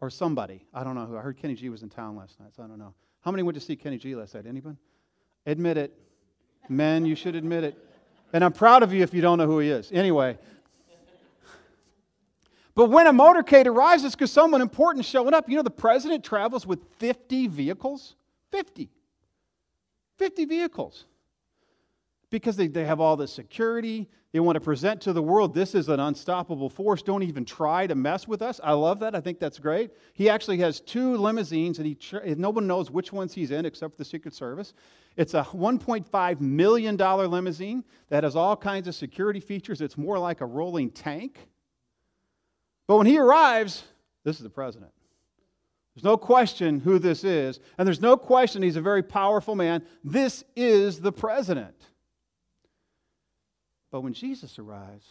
or 0.00 0.10
somebody. 0.10 0.64
I 0.72 0.84
don't 0.84 0.94
know 0.94 1.06
who. 1.06 1.16
I 1.16 1.20
heard 1.20 1.36
Kenny 1.36 1.54
G 1.54 1.68
was 1.68 1.82
in 1.82 1.88
town 1.88 2.16
last 2.16 2.38
night, 2.40 2.50
so 2.54 2.62
I 2.62 2.66
don't 2.66 2.78
know. 2.78 2.94
How 3.20 3.30
many 3.30 3.42
went 3.42 3.54
to 3.56 3.60
see 3.60 3.76
Kenny 3.76 3.98
G 3.98 4.14
last 4.14 4.34
night? 4.34 4.46
Anyone? 4.46 4.78
Admit 5.46 5.76
it. 5.76 5.98
Men, 6.68 7.04
you 7.04 7.14
should 7.14 7.34
admit 7.34 7.64
it. 7.64 7.76
And 8.32 8.44
I'm 8.44 8.52
proud 8.52 8.82
of 8.82 8.92
you 8.92 9.02
if 9.02 9.14
you 9.14 9.22
don't 9.22 9.38
know 9.38 9.46
who 9.46 9.58
he 9.58 9.70
is. 9.70 9.90
Anyway. 9.92 10.38
But 12.74 12.90
when 12.90 13.08
a 13.08 13.12
motorcade 13.12 13.66
arrives, 13.66 14.08
because 14.08 14.30
someone 14.30 14.60
important 14.60 15.04
is 15.04 15.10
showing 15.10 15.34
up. 15.34 15.48
You 15.48 15.56
know, 15.56 15.62
the 15.62 15.70
president 15.70 16.22
travels 16.22 16.64
with 16.64 16.78
50 16.98 17.48
vehicles. 17.48 18.14
50. 18.52 18.88
50 20.16 20.44
vehicles. 20.44 21.04
Because 22.30 22.56
they, 22.56 22.68
they 22.68 22.84
have 22.84 23.00
all 23.00 23.16
the 23.16 23.26
security. 23.26 24.08
They 24.32 24.40
want 24.40 24.56
to 24.56 24.60
present 24.60 25.00
to 25.02 25.14
the 25.14 25.22
world 25.22 25.54
this 25.54 25.74
is 25.74 25.88
an 25.88 26.00
unstoppable 26.00 26.68
force. 26.68 27.00
Don't 27.00 27.22
even 27.22 27.46
try 27.46 27.86
to 27.86 27.94
mess 27.94 28.28
with 28.28 28.42
us. 28.42 28.60
I 28.62 28.72
love 28.72 29.00
that. 29.00 29.14
I 29.14 29.20
think 29.20 29.38
that's 29.38 29.58
great. 29.58 29.90
He 30.12 30.28
actually 30.28 30.58
has 30.58 30.80
two 30.80 31.16
limousines, 31.16 31.78
and 31.78 31.86
he, 31.86 31.96
no 32.34 32.50
one 32.50 32.66
knows 32.66 32.90
which 32.90 33.10
ones 33.10 33.32
he's 33.32 33.50
in 33.50 33.64
except 33.64 33.94
for 33.94 33.98
the 33.98 34.04
Secret 34.04 34.34
Service. 34.34 34.74
It's 35.16 35.32
a 35.32 35.42
$1.5 35.42 36.40
million 36.40 36.96
limousine 36.96 37.84
that 38.10 38.22
has 38.24 38.36
all 38.36 38.54
kinds 38.54 38.86
of 38.86 38.94
security 38.94 39.40
features. 39.40 39.80
It's 39.80 39.96
more 39.96 40.18
like 40.18 40.42
a 40.42 40.46
rolling 40.46 40.90
tank. 40.90 41.48
But 42.86 42.98
when 42.98 43.06
he 43.06 43.18
arrives, 43.18 43.84
this 44.24 44.36
is 44.36 44.42
the 44.42 44.50
president. 44.50 44.92
There's 45.94 46.04
no 46.04 46.18
question 46.18 46.80
who 46.80 46.98
this 46.98 47.24
is, 47.24 47.60
and 47.78 47.86
there's 47.86 48.00
no 48.00 48.16
question 48.16 48.62
he's 48.62 48.76
a 48.76 48.80
very 48.82 49.02
powerful 49.02 49.56
man. 49.56 49.82
This 50.04 50.44
is 50.54 51.00
the 51.00 51.12
president. 51.12 51.74
But 53.90 54.02
when 54.02 54.12
Jesus 54.12 54.58
arrives, 54.58 55.06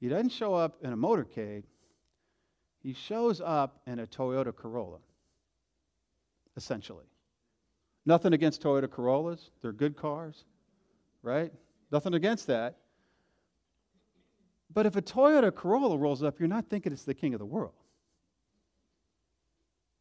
he 0.00 0.08
doesn't 0.08 0.30
show 0.30 0.54
up 0.54 0.78
in 0.82 0.92
a 0.92 0.96
motorcade, 0.96 1.64
he 2.82 2.94
shows 2.94 3.40
up 3.40 3.80
in 3.86 3.98
a 3.98 4.06
Toyota 4.06 4.54
Corolla, 4.54 4.98
essentially. 6.56 7.04
Nothing 8.06 8.32
against 8.32 8.62
Toyota 8.62 8.90
Corollas, 8.90 9.50
they're 9.60 9.72
good 9.72 9.96
cars, 9.96 10.44
right? 11.22 11.52
Nothing 11.92 12.14
against 12.14 12.46
that. 12.46 12.78
But 14.72 14.86
if 14.86 14.96
a 14.96 15.02
Toyota 15.02 15.54
Corolla 15.54 15.98
rolls 15.98 16.22
up, 16.22 16.38
you're 16.38 16.48
not 16.48 16.70
thinking 16.70 16.92
it's 16.92 17.02
the 17.02 17.14
king 17.14 17.34
of 17.34 17.40
the 17.40 17.46
world. 17.46 17.74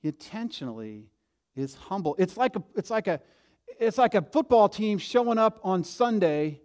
He 0.01 0.07
intentionally 0.07 1.07
is 1.55 1.75
humble. 1.75 2.15
It's 2.17 2.37
like 2.37 2.55
a, 2.55 2.63
it's 2.75 2.89
like 2.89 3.07
a, 3.07 3.19
it's 3.79 3.97
like 3.97 4.13
a 4.15 4.21
football 4.21 4.69
team 4.69 4.97
showing 4.97 5.37
up 5.37 5.59
on 5.63 5.83
Sunday 5.83 6.61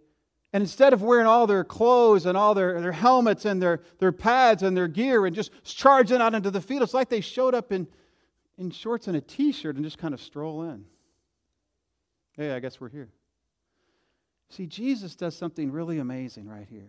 and 0.55 0.61
instead 0.61 0.93
of 0.93 1.01
wearing 1.01 1.27
all 1.27 1.47
their 1.47 1.65
clothes 1.65 2.25
and 2.25 2.37
all 2.37 2.53
their, 2.55 2.79
their 2.79 2.93
helmets 2.93 3.43
and 3.43 3.61
their, 3.61 3.81
their 3.99 4.13
pads 4.13 4.63
and 4.63 4.77
their 4.77 4.87
gear 4.87 5.25
and 5.25 5.35
just 5.35 5.51
charging 5.65 6.21
out 6.21 6.33
into 6.33 6.49
the 6.49 6.61
field, 6.61 6.81
it's 6.81 6.93
like 6.93 7.09
they 7.09 7.19
showed 7.19 7.53
up 7.53 7.73
in, 7.73 7.85
in 8.57 8.71
shorts 8.71 9.09
and 9.09 9.17
a 9.17 9.21
t 9.21 9.51
shirt 9.51 9.75
and 9.75 9.83
just 9.83 9.97
kind 9.97 10.13
of 10.13 10.21
stroll 10.21 10.63
in. 10.63 10.85
Hey, 12.37 12.53
I 12.53 12.61
guess 12.61 12.79
we're 12.79 12.87
here. 12.87 13.09
See, 14.49 14.65
Jesus 14.65 15.17
does 15.17 15.35
something 15.35 15.73
really 15.73 15.99
amazing 15.99 16.47
right 16.47 16.67
here. 16.69 16.87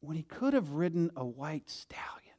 When 0.00 0.16
he 0.16 0.22
could 0.22 0.54
have 0.54 0.70
ridden 0.70 1.10
a 1.16 1.26
white 1.26 1.68
stallion, 1.68 2.34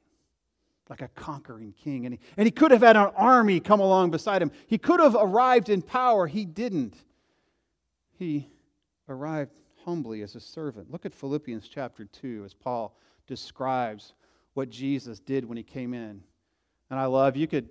like 0.90 1.04
a 1.04 1.10
conquering 1.10 1.76
king, 1.84 2.08
and 2.08 2.16
he, 2.16 2.20
and 2.36 2.48
he 2.48 2.52
could 2.52 2.72
have 2.72 2.82
had 2.82 2.98
an 2.98 3.12
army 3.16 3.60
come 3.60 3.80
along 3.80 4.10
beside 4.10 4.42
him, 4.42 4.52
he 4.66 4.80
could 4.80 5.00
have 5.00 5.16
arrived 5.16 5.70
in 5.70 5.84
power. 5.84 6.26
He 6.26 6.46
didn't. 6.46 6.96
He 8.18 8.50
arrived 9.08 9.60
humbly 9.84 10.22
as 10.22 10.36
a 10.36 10.40
servant. 10.40 10.92
Look 10.92 11.06
at 11.06 11.14
Philippians 11.14 11.68
chapter 11.68 12.06
2 12.06 12.44
as 12.46 12.54
Paul 12.54 12.98
describes 13.28 14.14
what 14.54 14.70
Jesus 14.70 15.20
did 15.20 15.46
when 15.46 15.58
he 15.58 15.64
came 15.64 15.94
in. 15.94 16.22
And 16.90 17.00
I 17.00 17.06
love, 17.06 17.36
you 17.36 17.48
could, 17.48 17.70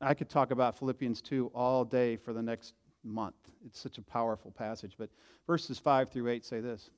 I 0.00 0.14
could 0.14 0.28
talk 0.28 0.50
about 0.50 0.78
Philippians 0.78 1.20
2 1.22 1.50
all 1.54 1.84
day 1.84 2.16
for 2.16 2.32
the 2.32 2.42
next 2.42 2.74
month. 3.02 3.36
It's 3.64 3.80
such 3.80 3.98
a 3.98 4.02
powerful 4.02 4.50
passage. 4.50 4.94
But 4.98 5.10
verses 5.46 5.78
5 5.78 6.10
through 6.10 6.28
8 6.28 6.44
say 6.44 6.60
this 6.60 6.90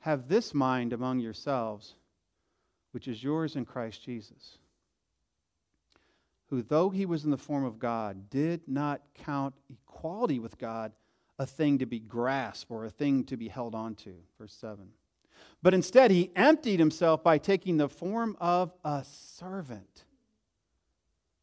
Have 0.00 0.28
this 0.28 0.54
mind 0.54 0.92
among 0.92 1.20
yourselves, 1.20 1.94
which 2.92 3.08
is 3.08 3.22
yours 3.22 3.56
in 3.56 3.64
Christ 3.64 4.02
Jesus, 4.04 4.58
who, 6.46 6.62
though 6.62 6.90
he 6.90 7.06
was 7.06 7.24
in 7.24 7.30
the 7.30 7.38
form 7.38 7.64
of 7.64 7.78
God, 7.78 8.30
did 8.30 8.62
not 8.66 9.02
count 9.14 9.54
equality 9.70 10.38
with 10.38 10.58
God 10.58 10.92
a 11.38 11.46
thing 11.46 11.78
to 11.78 11.86
be 11.86 11.98
grasped 11.98 12.70
or 12.70 12.84
a 12.84 12.90
thing 12.90 13.24
to 13.24 13.36
be 13.36 13.48
held 13.48 13.74
on 13.74 13.94
to. 13.96 14.14
Verse 14.38 14.54
7. 14.54 14.88
But 15.62 15.74
instead, 15.74 16.10
he 16.10 16.30
emptied 16.36 16.78
himself 16.78 17.22
by 17.22 17.38
taking 17.38 17.76
the 17.76 17.88
form 17.88 18.36
of 18.40 18.72
a 18.84 19.04
servant, 19.04 20.04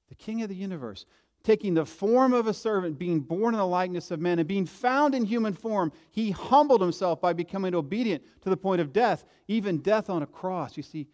the 0.10 0.16
king 0.16 0.42
of 0.42 0.50
the 0.50 0.56
universe, 0.56 1.06
taking 1.44 1.74
the 1.74 1.86
form 1.86 2.34
of 2.34 2.48
a 2.48 2.54
servant, 2.54 3.00
being 3.00 3.22
born 3.22 3.54
in 3.54 3.60
the 3.60 3.66
likeness 3.66 4.12
of 4.12 4.20
men, 4.20 4.40
and 4.40 4.48
being 4.48 4.66
found 4.66 5.16
in 5.16 5.26
human 5.26 5.54
form, 5.54 5.92
he 6.12 6.32
humbled 6.32 6.82
himself 6.82 7.22
by 7.22 7.32
becoming 7.34 7.74
obedient 7.74 8.24
to 8.42 8.50
the 8.50 8.58
point 8.58 8.82
of 8.82 8.92
death, 8.92 9.24
even 9.48 9.78
death 9.78 10.10
on 10.10 10.22
a 10.22 10.28
cross. 10.28 10.76
You 10.76 10.84
see, 10.84 11.08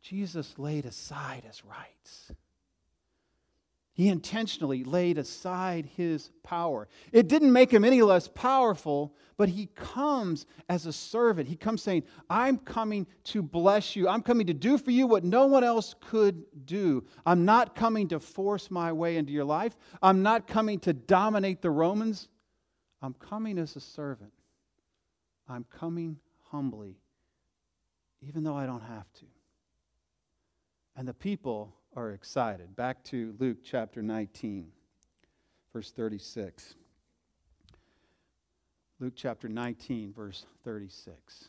Jesus 0.00 0.58
laid 0.58 0.86
aside 0.86 1.44
his 1.44 1.64
rights. 1.64 2.32
He 3.94 4.08
intentionally 4.08 4.84
laid 4.84 5.18
aside 5.18 5.84
his 5.96 6.30
power. 6.42 6.88
It 7.12 7.28
didn't 7.28 7.52
make 7.52 7.70
him 7.70 7.84
any 7.84 8.00
less 8.00 8.26
powerful, 8.26 9.14
but 9.36 9.50
he 9.50 9.66
comes 9.66 10.46
as 10.70 10.86
a 10.86 10.94
servant. 10.94 11.46
He 11.46 11.56
comes 11.56 11.82
saying, 11.82 12.04
I'm 12.30 12.56
coming 12.56 13.06
to 13.24 13.42
bless 13.42 13.94
you. 13.94 14.08
I'm 14.08 14.22
coming 14.22 14.46
to 14.46 14.54
do 14.54 14.78
for 14.78 14.90
you 14.90 15.06
what 15.06 15.24
no 15.24 15.44
one 15.44 15.62
else 15.62 15.94
could 16.00 16.42
do. 16.64 17.04
I'm 17.26 17.44
not 17.44 17.74
coming 17.74 18.08
to 18.08 18.20
force 18.20 18.70
my 18.70 18.92
way 18.92 19.18
into 19.18 19.32
your 19.32 19.44
life. 19.44 19.76
I'm 20.00 20.22
not 20.22 20.46
coming 20.46 20.78
to 20.80 20.94
dominate 20.94 21.60
the 21.60 21.70
Romans. 21.70 22.28
I'm 23.02 23.14
coming 23.14 23.58
as 23.58 23.76
a 23.76 23.80
servant. 23.80 24.32
I'm 25.46 25.66
coming 25.70 26.16
humbly, 26.50 26.96
even 28.26 28.42
though 28.42 28.56
I 28.56 28.64
don't 28.64 28.84
have 28.84 29.12
to. 29.14 29.26
And 30.96 31.06
the 31.06 31.14
people 31.14 31.74
are 31.94 32.12
excited. 32.12 32.74
Back 32.74 33.04
to 33.04 33.34
Luke 33.38 33.58
chapter 33.62 34.02
19, 34.02 34.68
verse 35.72 35.90
36. 35.90 36.74
Luke 38.98 39.12
chapter 39.16 39.48
19, 39.48 40.12
verse 40.12 40.46
36. 40.64 41.48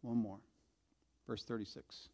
One 0.00 0.16
more. 0.16 0.38
Verse 1.26 1.44
36. 1.44 2.08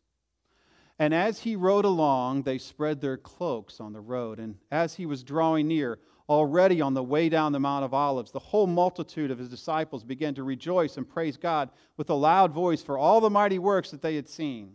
And 0.98 1.14
as 1.14 1.40
he 1.40 1.54
rode 1.54 1.84
along, 1.84 2.42
they 2.42 2.58
spread 2.58 3.00
their 3.00 3.16
cloaks 3.16 3.78
on 3.78 3.92
the 3.92 4.00
road. 4.00 4.40
And 4.40 4.56
as 4.72 4.94
he 4.94 5.06
was 5.06 5.22
drawing 5.22 5.68
near, 5.68 6.00
already 6.28 6.80
on 6.80 6.94
the 6.94 7.02
way 7.02 7.28
down 7.28 7.52
the 7.52 7.60
Mount 7.60 7.84
of 7.84 7.94
Olives, 7.94 8.32
the 8.32 8.38
whole 8.40 8.66
multitude 8.66 9.30
of 9.30 9.38
his 9.38 9.48
disciples 9.48 10.02
began 10.02 10.34
to 10.34 10.42
rejoice 10.42 10.96
and 10.96 11.08
praise 11.08 11.36
God 11.36 11.70
with 11.96 12.10
a 12.10 12.14
loud 12.14 12.52
voice 12.52 12.82
for 12.82 12.98
all 12.98 13.20
the 13.20 13.30
mighty 13.30 13.60
works 13.60 13.92
that 13.92 14.02
they 14.02 14.16
had 14.16 14.28
seen 14.28 14.72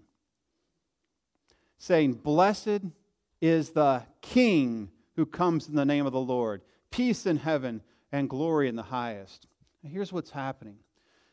saying, 1.84 2.14
Blessed 2.14 2.80
is 3.42 3.72
the 3.72 4.04
King 4.22 4.90
who 5.18 5.26
comes 5.26 5.68
in 5.68 5.76
the 5.76 5.84
name 5.84 6.06
of 6.06 6.14
the 6.14 6.20
Lord. 6.20 6.62
Peace 6.92 7.26
in 7.26 7.36
heaven 7.36 7.82
and 8.10 8.30
glory 8.30 8.70
in 8.70 8.78
the 8.78 8.84
highest. 8.84 9.48
Here's 9.86 10.14
what's 10.14 10.32
happening 10.32 10.78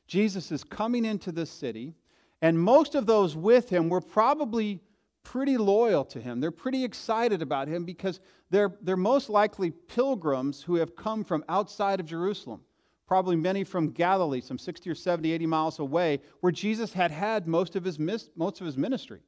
Jesus 0.08 0.50
is 0.50 0.64
coming 0.64 1.04
into 1.04 1.30
this 1.30 1.50
city, 1.50 1.94
and 2.42 2.58
most 2.58 2.96
of 2.96 3.06
those 3.06 3.36
with 3.36 3.70
him 3.70 3.88
were 3.88 4.00
probably 4.00 4.80
pretty 5.22 5.56
loyal 5.56 6.04
to 6.06 6.20
him. 6.20 6.40
They're 6.40 6.50
pretty 6.50 6.82
excited 6.82 7.42
about 7.42 7.68
him 7.68 7.84
because 7.84 8.18
they're, 8.50 8.76
they're 8.82 8.96
most 8.96 9.30
likely 9.30 9.70
pilgrims 9.70 10.62
who 10.62 10.74
have 10.76 10.96
come 10.96 11.22
from 11.22 11.44
outside 11.48 12.00
of 12.00 12.06
Jerusalem. 12.06 12.62
Probably 13.06 13.36
many 13.36 13.62
from 13.62 13.90
Galilee, 13.90 14.40
some 14.40 14.58
60 14.58 14.90
or 14.90 14.94
70, 14.96 15.30
80 15.30 15.46
miles 15.46 15.78
away, 15.78 16.20
where 16.40 16.50
Jesus 16.50 16.92
had 16.92 17.12
had 17.12 17.46
most 17.46 17.76
of 17.76 17.84
his, 17.84 18.00
most 18.00 18.60
of 18.60 18.66
his 18.66 18.76
ministry. 18.76 19.20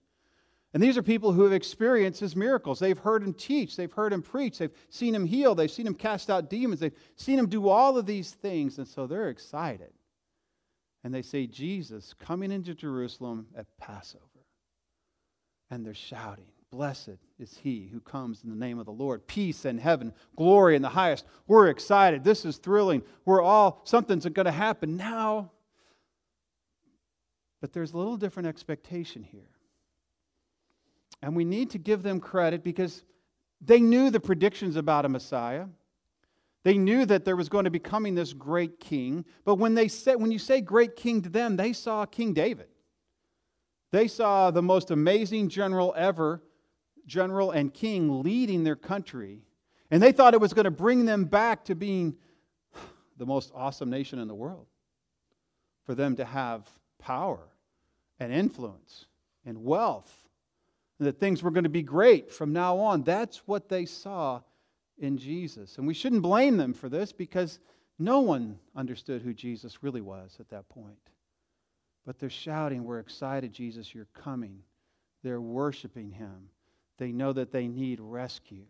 And 0.75 0.83
these 0.83 0.97
are 0.97 1.03
people 1.03 1.33
who 1.33 1.43
have 1.43 1.53
experienced 1.53 2.21
his 2.21 2.35
miracles. 2.35 2.79
They've 2.79 2.99
heard 2.99 3.23
him 3.23 3.35
teach, 3.35 3.77
they've 3.77 3.93
heard 3.93 4.13
him 4.13 4.23
preach, 4.23 4.59
they've 4.59 4.73
seen 4.89 5.15
him 5.15 5.27
heal, 5.27 5.55
they've 5.55 5.71
seen 5.71 5.87
him 5.87 5.95
cast 5.95 6.31
out 6.31 6.49
demons, 6.49 6.81
they've 6.81 6.97
seen 7.17 7.39
him 7.39 7.49
do 7.49 7.69
all 7.69 7.99
of 7.99 8.07
these 8.07 8.31
things, 8.31 8.79
and 8.79 8.89
so 8.89 9.07
they're 9.07 9.29
excited. 9.29 9.93
And 11.05 11.13
they 11.13 11.23
say, 11.23 11.47
Jesus 11.47 12.15
coming 12.15 12.51
into 12.53 12.75
Jerusalem 12.75 13.49
at 13.57 13.67
Passover. 13.77 14.25
And 15.71 15.85
they're 15.85 15.95
shouting, 15.95 16.47
Blessed 16.71 17.19
is 17.39 17.59
he 17.63 17.89
who 17.93 18.01
comes 18.01 18.43
in 18.43 18.49
the 18.49 18.57
name 18.57 18.79
of 18.79 18.87
the 18.87 18.93
Lord. 18.93 19.27
Peace 19.27 19.67
in 19.67 19.77
heaven, 19.77 20.15
glory 20.37 20.75
in 20.75 20.81
the 20.81 20.89
highest. 20.89 21.27
We're 21.47 21.69
excited. 21.69 22.25
This 22.25 22.47
is 22.47 22.57
thrilling. 22.57 23.03
We're 23.27 23.43
all, 23.43 23.83
something's 23.85 24.27
going 24.27 24.47
to 24.47 24.53
happen 24.53 24.97
now. 24.97 25.51
But 27.61 27.75
there's 27.75 27.93
a 27.93 27.99
little 27.99 28.17
different 28.17 28.49
expectation 28.49 29.23
here. 29.23 29.52
And 31.23 31.37
we 31.37 31.45
need 31.45 31.71
to 31.71 31.79
give 31.79 32.03
them 32.03 32.21
credit 32.21 32.65
because 32.65 33.05
they 33.61 33.81
knew 33.81 34.11
the 34.11 34.21
predictions 34.21 34.77
about 34.77 35.05
a 35.05 35.09
Messiah. 35.09 35.67
They 36.65 36.77
knew 36.77 37.07
that 37.07 37.25
there 37.25 37.37
was 37.37 37.49
going 37.49 37.65
to 37.65 37.71
be 37.71 37.79
coming 37.79 38.15
this 38.15 38.33
great 38.33 38.81
king. 38.81 39.25
But 39.45 39.57
when, 39.57 39.75
they 39.75 39.89
say, 39.89 40.17
when 40.17 40.33
you 40.33 40.39
say 40.39 40.61
great 40.61 40.97
king 40.97 41.23
to 41.23 41.29
them, 41.29 41.57
they 41.57 41.73
saw 41.73 42.05
King 42.07 42.33
David. 42.33 42.69
They 43.93 44.09
saw 44.09 44.51
the 44.51 44.63
most 44.63 44.91
amazing 44.91 45.49
general 45.49 45.93
ever, 45.97 46.43
general 47.07 47.51
and 47.51 47.73
king 47.73 48.23
leading 48.23 48.65
their 48.65 48.77
country. 48.77 49.43
And 49.91 50.03
they 50.03 50.13
thought 50.13 50.35
it 50.35 50.41
was 50.41 50.55
going 50.55 50.65
to 50.65 50.71
bring 50.71 51.05
them 51.05 51.25
back 51.25 51.65
to 51.67 51.75
being 51.75 52.17
the 53.19 53.27
most 53.27 53.53
awesome 53.55 53.91
nation 53.91 54.19
in 54.19 54.29
the 54.29 54.35
world. 54.35 54.67
For 55.85 55.95
them 55.95 56.17
to 56.17 56.25
have 56.25 56.69
power 56.99 57.41
and 58.19 58.33
influence 58.33 59.07
and 59.45 59.65
wealth, 59.65 60.13
that 61.05 61.19
things 61.19 61.43
were 61.43 61.51
going 61.51 61.65
to 61.65 61.71
be 61.71 61.83
great 61.83 62.33
from 62.33 62.53
now 62.53 62.79
on. 62.79 63.03
That's 63.03 63.39
what 63.47 63.69
they 63.69 63.85
saw 63.87 64.41
in 64.99 65.19
Jesus. 65.19 65.79
And 65.79 65.87
we 65.87 65.95
shouldn't 65.95 66.23
blame 66.23 66.57
them 66.57 66.75
for 66.75 66.89
this 66.89 67.13
because 67.13 67.59
no 67.99 68.21
one 68.21 68.59
understood 68.75 69.23
who 69.23 69.35
Jesus 69.35 69.83
really 69.83 70.01
was 70.01 70.37
at 70.41 70.49
that 70.51 70.69
point. 70.69 70.97
But 72.05 72.19
they're 72.19 72.31
shouting, 72.31 72.85
We're 72.85 72.99
excited, 72.99 73.53
Jesus, 73.53 73.95
you're 73.95 74.09
coming. 74.15 74.63
They're 75.23 75.41
worshiping 75.41 76.11
him. 76.11 76.49
They 76.99 77.13
know 77.13 77.33
that 77.33 77.53
they 77.53 77.69
need 77.69 78.01
rescue. 78.01 78.67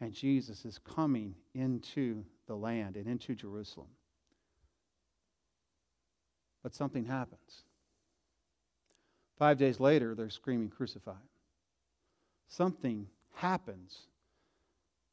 And 0.00 0.12
Jesus 0.12 0.64
is 0.64 0.78
coming 0.78 1.34
into 1.54 2.24
the 2.46 2.54
land 2.54 2.96
and 2.96 3.06
into 3.06 3.34
Jerusalem. 3.34 3.88
But 6.62 6.74
something 6.74 7.04
happens. 7.04 7.64
Five 9.38 9.58
days 9.58 9.80
later, 9.80 10.14
they're 10.14 10.30
screaming, 10.30 10.68
Crucify. 10.68 11.12
Something 12.50 13.06
happens 13.34 14.08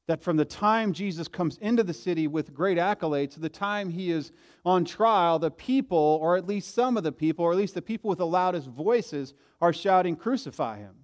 that 0.08 0.24
from 0.24 0.38
the 0.38 0.46
time 0.46 0.92
Jesus 0.92 1.28
comes 1.28 1.58
into 1.58 1.84
the 1.84 1.94
city 1.94 2.26
with 2.26 2.54
great 2.54 2.80
accolades 2.80 3.34
to 3.34 3.40
the 3.40 3.48
time 3.48 3.92
he 3.92 4.10
is 4.10 4.32
on 4.66 4.86
trial, 4.86 5.38
the 5.38 5.52
people, 5.52 6.18
or 6.22 6.36
at 6.36 6.48
least 6.48 6.74
some 6.74 6.98
of 6.98 7.04
the 7.04 7.12
people, 7.12 7.46
or 7.46 7.52
at 7.52 7.58
least 7.58 7.76
the 7.76 7.82
people 7.82 8.10
with 8.10 8.18
the 8.18 8.26
loudest 8.26 8.68
voices, 8.68 9.36
are 9.62 9.72
shouting, 9.72 10.16
Crucify 10.16 10.80
him. 10.80 10.96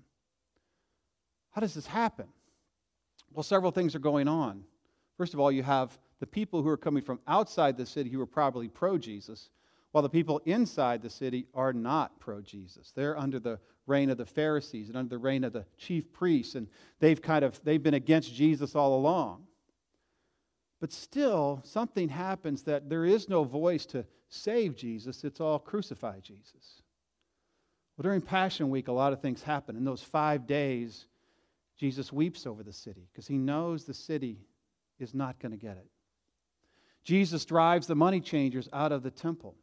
How 1.51 1.61
does 1.61 1.75
this 1.75 1.85
happen? 1.85 2.27
Well, 3.31 3.43
several 3.43 3.71
things 3.71 3.93
are 3.93 3.99
going 3.99 4.27
on. 4.27 4.63
First 5.17 5.35
of 5.35 5.39
all, 5.39 5.51
you 5.51 5.61
have 5.61 5.99
the 6.19 6.25
people 6.25 6.63
who 6.63 6.69
are 6.69 6.77
coming 6.77 7.03
from 7.03 7.19
outside 7.27 7.77
the 7.77 7.85
city 7.85 8.09
who 8.09 8.21
are 8.21 8.25
probably 8.25 8.69
pro 8.69 8.97
Jesus, 8.97 9.49
while 9.93 10.01
the 10.01 10.09
people 10.09 10.41
inside 10.45 11.03
the 11.03 11.09
city 11.09 11.45
are 11.53 11.71
not 11.71 12.19
pro 12.19 12.41
Jesus. 12.41 12.91
They're 12.95 13.17
under 13.17 13.39
the 13.39 13.59
reign 13.85 14.09
of 14.09 14.17
the 14.17 14.25
Pharisees 14.25 14.89
and 14.89 14.97
under 14.97 15.09
the 15.09 15.19
reign 15.19 15.43
of 15.43 15.53
the 15.53 15.65
chief 15.77 16.11
priests, 16.11 16.55
and 16.55 16.67
they've 16.99 17.21
kind 17.21 17.45
of 17.45 17.63
they've 17.63 17.81
been 17.81 17.93
against 17.93 18.33
Jesus 18.33 18.75
all 18.75 18.97
along. 18.97 19.43
But 20.81 20.91
still, 20.91 21.61
something 21.63 22.09
happens 22.09 22.63
that 22.63 22.89
there 22.89 23.05
is 23.05 23.29
no 23.29 23.43
voice 23.43 23.85
to 23.87 24.03
save 24.29 24.75
Jesus, 24.75 25.23
it's 25.23 25.39
all 25.39 25.59
crucify 25.59 26.19
Jesus. 26.21 26.81
Well, 27.95 28.03
during 28.03 28.21
Passion 28.21 28.71
Week, 28.71 28.87
a 28.87 28.91
lot 28.91 29.13
of 29.13 29.21
things 29.21 29.43
happen. 29.43 29.75
In 29.75 29.85
those 29.85 30.01
five 30.01 30.47
days, 30.47 31.05
Jesus 31.77 32.11
weeps 32.11 32.47
over 32.47 32.63
the 32.63 32.73
city 32.73 33.07
because 33.11 33.27
he 33.27 33.37
knows 33.37 33.83
the 33.83 33.93
city 33.93 34.39
is 34.97 35.13
not 35.13 35.37
going 35.39 35.51
to 35.51 35.57
get 35.57 35.77
it. 35.77 35.87
Jesus 37.03 37.45
drives 37.45 37.85
the 37.85 37.93
money 37.93 38.21
changers 38.21 38.67
out 38.73 38.91
of 38.91 39.03
the 39.03 39.11
temple. 39.11 39.55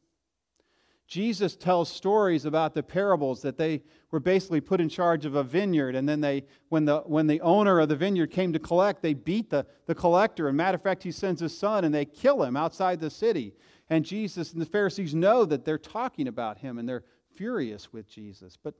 Jesus 1.10 1.56
tells 1.56 1.90
stories 1.90 2.44
about 2.44 2.72
the 2.72 2.84
parables 2.84 3.42
that 3.42 3.58
they 3.58 3.82
were 4.12 4.20
basically 4.20 4.60
put 4.60 4.80
in 4.80 4.88
charge 4.88 5.26
of 5.26 5.34
a 5.34 5.42
vineyard, 5.42 5.96
and 5.96 6.08
then 6.08 6.20
they, 6.20 6.44
when 6.68 6.84
the, 6.84 7.00
when 7.00 7.26
the 7.26 7.40
owner 7.40 7.80
of 7.80 7.88
the 7.88 7.96
vineyard 7.96 8.30
came 8.30 8.52
to 8.52 8.60
collect, 8.60 9.02
they 9.02 9.12
beat 9.12 9.50
the, 9.50 9.66
the 9.86 9.94
collector. 9.94 10.46
And 10.46 10.56
matter 10.56 10.76
of 10.76 10.82
fact, 10.82 11.02
he 11.02 11.10
sends 11.10 11.40
his 11.40 11.56
son 11.58 11.84
and 11.84 11.92
they 11.92 12.04
kill 12.04 12.44
him 12.44 12.56
outside 12.56 13.00
the 13.00 13.10
city. 13.10 13.54
And 13.88 14.04
Jesus 14.04 14.52
and 14.52 14.62
the 14.62 14.66
Pharisees 14.66 15.12
know 15.12 15.44
that 15.46 15.64
they're 15.64 15.78
talking 15.78 16.28
about 16.28 16.58
him 16.58 16.78
and 16.78 16.88
they're 16.88 17.02
furious 17.34 17.92
with 17.92 18.08
Jesus. 18.08 18.56
But, 18.56 18.74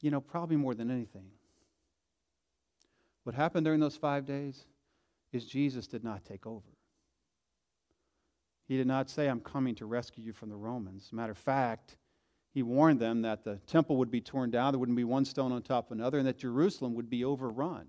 you 0.00 0.12
know, 0.12 0.20
probably 0.20 0.56
more 0.56 0.76
than 0.76 0.92
anything, 0.92 1.26
what 3.24 3.34
happened 3.34 3.64
during 3.64 3.80
those 3.80 3.96
five 3.96 4.26
days 4.26 4.64
is 5.32 5.44
Jesus 5.44 5.88
did 5.88 6.04
not 6.04 6.24
take 6.24 6.46
over. 6.46 6.75
He 8.66 8.76
did 8.76 8.86
not 8.86 9.08
say, 9.08 9.28
I'm 9.28 9.40
coming 9.40 9.74
to 9.76 9.86
rescue 9.86 10.24
you 10.24 10.32
from 10.32 10.48
the 10.48 10.56
Romans. 10.56 11.10
Matter 11.12 11.32
of 11.32 11.38
fact, 11.38 11.96
he 12.52 12.62
warned 12.62 13.00
them 13.00 13.22
that 13.22 13.44
the 13.44 13.56
temple 13.66 13.96
would 13.98 14.10
be 14.10 14.20
torn 14.20 14.50
down, 14.50 14.72
there 14.72 14.78
wouldn't 14.78 14.96
be 14.96 15.04
one 15.04 15.24
stone 15.24 15.52
on 15.52 15.62
top 15.62 15.90
of 15.90 15.98
another, 15.98 16.18
and 16.18 16.26
that 16.26 16.38
Jerusalem 16.38 16.94
would 16.94 17.08
be 17.08 17.24
overrun. 17.24 17.86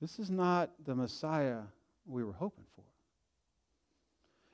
This 0.00 0.18
is 0.18 0.30
not 0.30 0.70
the 0.84 0.94
Messiah 0.94 1.60
we 2.06 2.24
were 2.24 2.32
hoping 2.32 2.64
for. 2.74 2.84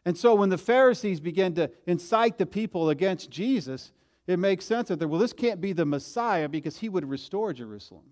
And 0.05 0.17
so 0.17 0.35
when 0.35 0.49
the 0.49 0.59
Pharisees 0.59 1.21
began 1.21 1.55
to 1.55 1.71
incite 1.87 2.39
the 2.39 2.47
people 2.47 2.91
against 2.91 3.31
Jesus, 3.31 3.93
it 4.27 4.39
makes 4.39 4.65
sense 4.65 4.89
that, 4.89 5.07
well, 5.07 5.21
this 5.21 5.33
can't 5.33 5.61
be 5.61 5.73
the 5.73 5.85
Messiah 5.85 6.49
because 6.49 6.79
he 6.79 6.89
would 6.89 7.09
restore 7.09 7.53
Jerusalem. 7.53 8.05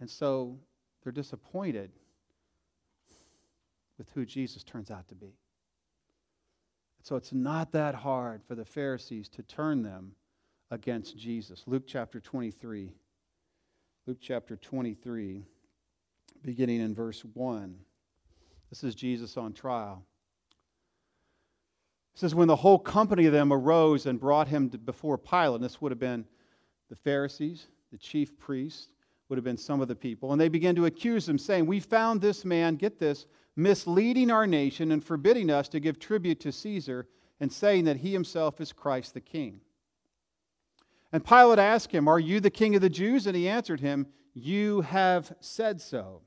And 0.00 0.10
so 0.10 0.58
they're 1.02 1.12
disappointed 1.12 1.90
with 3.98 4.08
who 4.14 4.24
Jesus 4.24 4.62
turns 4.62 4.90
out 4.90 5.08
to 5.08 5.14
be. 5.14 5.34
So 7.02 7.16
it's 7.16 7.32
not 7.32 7.72
that 7.72 7.94
hard 7.94 8.42
for 8.42 8.54
the 8.54 8.64
Pharisees 8.64 9.28
to 9.30 9.42
turn 9.42 9.82
them 9.82 10.12
against 10.70 11.16
Jesus. 11.16 11.62
Luke 11.66 11.84
chapter 11.86 12.20
23. 12.20 12.92
Luke 14.06 14.18
chapter 14.20 14.56
23, 14.56 15.44
beginning 16.42 16.80
in 16.80 16.94
verse 16.94 17.24
1. 17.34 17.76
This 18.70 18.84
is 18.84 18.94
Jesus 18.94 19.36
on 19.36 19.52
trial. 19.52 20.02
It 22.14 22.20
says, 22.20 22.34
When 22.34 22.48
the 22.48 22.56
whole 22.56 22.78
company 22.78 23.26
of 23.26 23.32
them 23.32 23.52
arose 23.52 24.06
and 24.06 24.20
brought 24.20 24.48
him 24.48 24.68
before 24.68 25.18
Pilate, 25.18 25.56
and 25.56 25.64
this 25.64 25.80
would 25.80 25.92
have 25.92 25.98
been 25.98 26.24
the 26.88 26.96
Pharisees, 26.96 27.66
the 27.90 27.98
chief 27.98 28.38
priests, 28.38 28.88
would 29.28 29.36
have 29.36 29.44
been 29.44 29.56
some 29.56 29.80
of 29.80 29.88
the 29.88 29.96
people, 29.96 30.30
and 30.30 30.40
they 30.40 30.48
began 30.48 30.76
to 30.76 30.86
accuse 30.86 31.28
him, 31.28 31.36
saying, 31.36 31.66
We 31.66 31.80
found 31.80 32.20
this 32.20 32.44
man, 32.44 32.76
get 32.76 32.98
this, 32.98 33.26
misleading 33.56 34.30
our 34.30 34.46
nation 34.46 34.92
and 34.92 35.02
forbidding 35.02 35.50
us 35.50 35.68
to 35.70 35.80
give 35.80 35.98
tribute 35.98 36.40
to 36.40 36.52
Caesar, 36.52 37.08
and 37.40 37.52
saying 37.52 37.84
that 37.84 37.98
he 37.98 38.12
himself 38.12 38.60
is 38.60 38.72
Christ 38.72 39.14
the 39.14 39.20
King. 39.20 39.60
And 41.12 41.24
Pilate 41.24 41.58
asked 41.58 41.92
him, 41.92 42.08
Are 42.08 42.18
you 42.18 42.40
the 42.40 42.50
king 42.50 42.74
of 42.74 42.80
the 42.80 42.90
Jews? 42.90 43.26
And 43.26 43.36
he 43.36 43.48
answered 43.48 43.80
him, 43.80 44.06
You 44.34 44.82
have 44.82 45.32
said 45.40 45.80
so. 45.80 46.22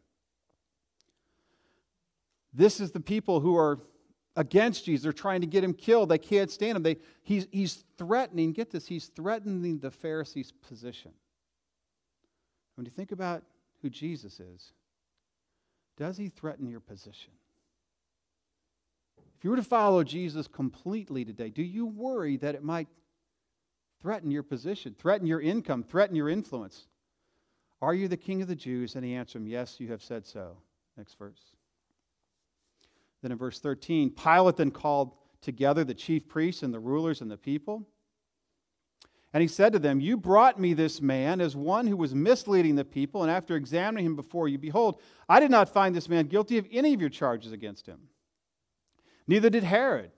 This 2.53 2.79
is 2.79 2.91
the 2.91 2.99
people 2.99 3.39
who 3.39 3.55
are 3.57 3.79
against 4.35 4.85
Jesus. 4.85 5.03
They're 5.03 5.13
trying 5.13 5.41
to 5.41 5.47
get 5.47 5.63
him 5.63 5.73
killed. 5.73 6.09
They 6.09 6.17
can't 6.17 6.49
stand 6.49 6.77
him. 6.77 6.83
They, 6.83 6.97
he's, 7.21 7.47
he's 7.51 7.83
threatening, 7.97 8.53
get 8.53 8.71
this, 8.71 8.87
he's 8.87 9.07
threatening 9.07 9.79
the 9.79 9.91
Pharisees' 9.91 10.51
position. 10.51 11.11
When 12.75 12.85
you 12.85 12.91
think 12.91 13.11
about 13.11 13.43
who 13.81 13.89
Jesus 13.89 14.39
is, 14.39 14.71
does 15.99 16.17
he 16.17 16.29
threaten 16.29 16.67
your 16.67 16.79
position? 16.79 17.33
If 19.37 19.43
you 19.43 19.51
were 19.51 19.57
to 19.57 19.63
follow 19.63 20.03
Jesus 20.03 20.47
completely 20.47 21.25
today, 21.25 21.49
do 21.49 21.61
you 21.61 21.85
worry 21.85 22.37
that 22.37 22.55
it 22.55 22.63
might 22.63 22.87
threaten 24.01 24.31
your 24.31 24.43
position, 24.43 24.95
threaten 24.97 25.27
your 25.27 25.41
income, 25.41 25.83
threaten 25.83 26.15
your 26.15 26.29
influence? 26.29 26.87
Are 27.81 27.93
you 27.93 28.07
the 28.07 28.17
king 28.17 28.41
of 28.41 28.47
the 28.47 28.55
Jews? 28.55 28.95
And 28.95 29.05
he 29.05 29.13
answered 29.13 29.39
him, 29.39 29.47
Yes, 29.47 29.79
you 29.79 29.89
have 29.89 30.01
said 30.01 30.25
so. 30.25 30.57
Next 30.97 31.17
verse. 31.17 31.39
Then 33.21 33.31
in 33.31 33.37
verse 33.37 33.59
13, 33.59 34.11
Pilate 34.11 34.55
then 34.55 34.71
called 34.71 35.15
together 35.41 35.83
the 35.83 35.93
chief 35.93 36.27
priests 36.27 36.63
and 36.63 36.73
the 36.73 36.79
rulers 36.79 37.21
and 37.21 37.29
the 37.29 37.37
people. 37.37 37.87
And 39.31 39.41
he 39.41 39.47
said 39.47 39.73
to 39.73 39.79
them, 39.79 39.99
You 39.99 40.17
brought 40.17 40.59
me 40.59 40.73
this 40.73 41.01
man 41.01 41.39
as 41.39 41.55
one 41.55 41.85
who 41.85 41.95
was 41.95 42.15
misleading 42.15 42.75
the 42.75 42.85
people, 42.85 43.21
and 43.21 43.31
after 43.31 43.55
examining 43.55 44.05
him 44.05 44.15
before 44.15 44.47
you, 44.47 44.57
behold, 44.57 44.99
I 45.27 45.39
did 45.39 45.51
not 45.51 45.71
find 45.71 45.95
this 45.95 46.09
man 46.09 46.27
guilty 46.27 46.57
of 46.57 46.65
any 46.71 46.93
of 46.93 47.01
your 47.01 47.11
charges 47.11 47.51
against 47.51 47.85
him. 47.85 47.99
Neither 49.27 49.51
did 49.51 49.63
Herod, 49.63 50.11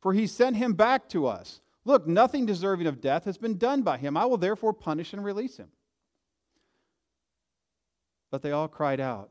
for 0.00 0.14
he 0.14 0.26
sent 0.26 0.56
him 0.56 0.72
back 0.72 1.08
to 1.10 1.26
us. 1.26 1.60
Look, 1.84 2.06
nothing 2.06 2.46
deserving 2.46 2.86
of 2.86 3.02
death 3.02 3.24
has 3.24 3.36
been 3.36 3.58
done 3.58 3.82
by 3.82 3.98
him. 3.98 4.16
I 4.16 4.24
will 4.24 4.38
therefore 4.38 4.72
punish 4.72 5.12
and 5.12 5.22
release 5.22 5.58
him. 5.58 5.68
But 8.30 8.42
they 8.42 8.52
all 8.52 8.68
cried 8.68 9.00
out, 9.00 9.30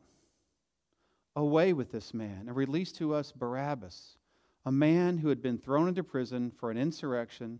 Away 1.35 1.73
with 1.73 1.91
this 1.91 2.13
man, 2.13 2.45
and 2.47 2.55
release 2.55 2.91
to 2.93 3.13
us 3.13 3.31
Barabbas, 3.31 4.17
a 4.65 4.71
man 4.71 5.17
who 5.17 5.29
had 5.29 5.41
been 5.41 5.57
thrown 5.57 5.87
into 5.87 6.03
prison 6.03 6.51
for 6.51 6.71
an 6.71 6.77
insurrection 6.77 7.59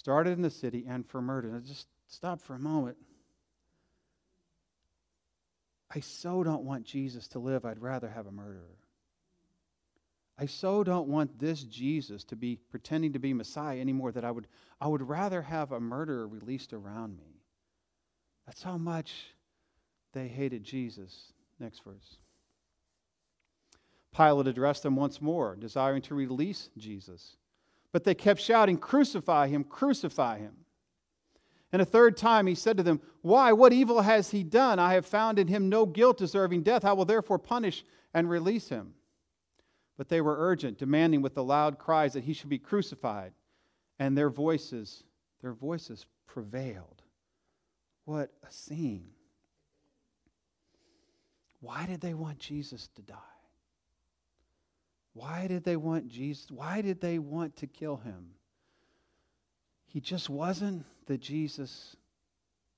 started 0.00 0.30
in 0.30 0.40
the 0.40 0.48
city 0.48 0.86
and 0.88 1.06
for 1.06 1.20
murder. 1.20 1.48
Now 1.48 1.58
just 1.58 1.86
stop 2.08 2.40
for 2.40 2.54
a 2.54 2.58
moment. 2.58 2.96
I 5.94 6.00
so 6.00 6.42
don't 6.42 6.64
want 6.64 6.84
Jesus 6.84 7.28
to 7.28 7.38
live, 7.38 7.66
I'd 7.66 7.82
rather 7.82 8.08
have 8.08 8.26
a 8.26 8.32
murderer. 8.32 8.78
I 10.38 10.46
so 10.46 10.82
don't 10.82 11.08
want 11.08 11.38
this 11.38 11.62
Jesus 11.64 12.24
to 12.24 12.36
be 12.36 12.56
pretending 12.70 13.12
to 13.12 13.18
be 13.18 13.34
Messiah 13.34 13.78
anymore 13.78 14.10
that 14.12 14.24
I 14.24 14.30
would, 14.30 14.46
I 14.80 14.88
would 14.88 15.06
rather 15.06 15.42
have 15.42 15.70
a 15.70 15.80
murderer 15.80 16.26
released 16.26 16.72
around 16.72 17.18
me. 17.18 17.42
That's 18.46 18.62
how 18.62 18.78
much 18.78 19.12
they 20.14 20.28
hated 20.28 20.64
Jesus. 20.64 21.34
Next 21.58 21.84
verse. 21.84 22.16
Pilate 24.16 24.46
addressed 24.46 24.82
them 24.82 24.96
once 24.96 25.20
more, 25.20 25.56
desiring 25.56 26.00
to 26.02 26.14
release 26.14 26.70
Jesus. 26.78 27.36
But 27.92 28.04
they 28.04 28.14
kept 28.14 28.40
shouting, 28.40 28.78
Crucify 28.78 29.48
him, 29.48 29.64
crucify 29.64 30.38
him. 30.38 30.52
And 31.72 31.80
a 31.80 31.84
third 31.84 32.16
time 32.16 32.46
he 32.46 32.54
said 32.54 32.76
to 32.76 32.82
them, 32.82 33.00
Why? 33.22 33.52
What 33.52 33.72
evil 33.72 34.02
has 34.02 34.30
he 34.30 34.42
done? 34.42 34.78
I 34.78 34.94
have 34.94 35.06
found 35.06 35.38
in 35.38 35.48
him 35.48 35.68
no 35.68 35.86
guilt 35.86 36.18
deserving 36.18 36.62
death. 36.62 36.84
I 36.84 36.92
will 36.92 37.04
therefore 37.04 37.38
punish 37.38 37.84
and 38.12 38.28
release 38.28 38.68
him. 38.68 38.94
But 39.96 40.08
they 40.08 40.20
were 40.20 40.36
urgent, 40.38 40.78
demanding 40.78 41.22
with 41.22 41.34
the 41.34 41.44
loud 41.44 41.78
cries 41.78 42.14
that 42.14 42.24
he 42.24 42.32
should 42.32 42.48
be 42.48 42.58
crucified. 42.58 43.32
And 43.98 44.16
their 44.16 44.30
voices, 44.30 45.04
their 45.42 45.52
voices 45.52 46.06
prevailed. 46.26 47.02
What 48.04 48.32
a 48.42 48.50
scene. 48.50 49.10
Why 51.60 51.86
did 51.86 52.00
they 52.00 52.14
want 52.14 52.38
Jesus 52.38 52.88
to 52.96 53.02
die? 53.02 53.16
Why 55.12 55.46
did 55.46 55.64
they 55.64 55.76
want 55.76 56.08
Jesus? 56.08 56.50
Why 56.50 56.82
did 56.82 57.00
they 57.00 57.18
want 57.18 57.56
to 57.56 57.66
kill 57.66 57.96
him? 57.96 58.30
He 59.86 60.00
just 60.00 60.30
wasn't 60.30 60.84
the 61.06 61.18
Jesus 61.18 61.96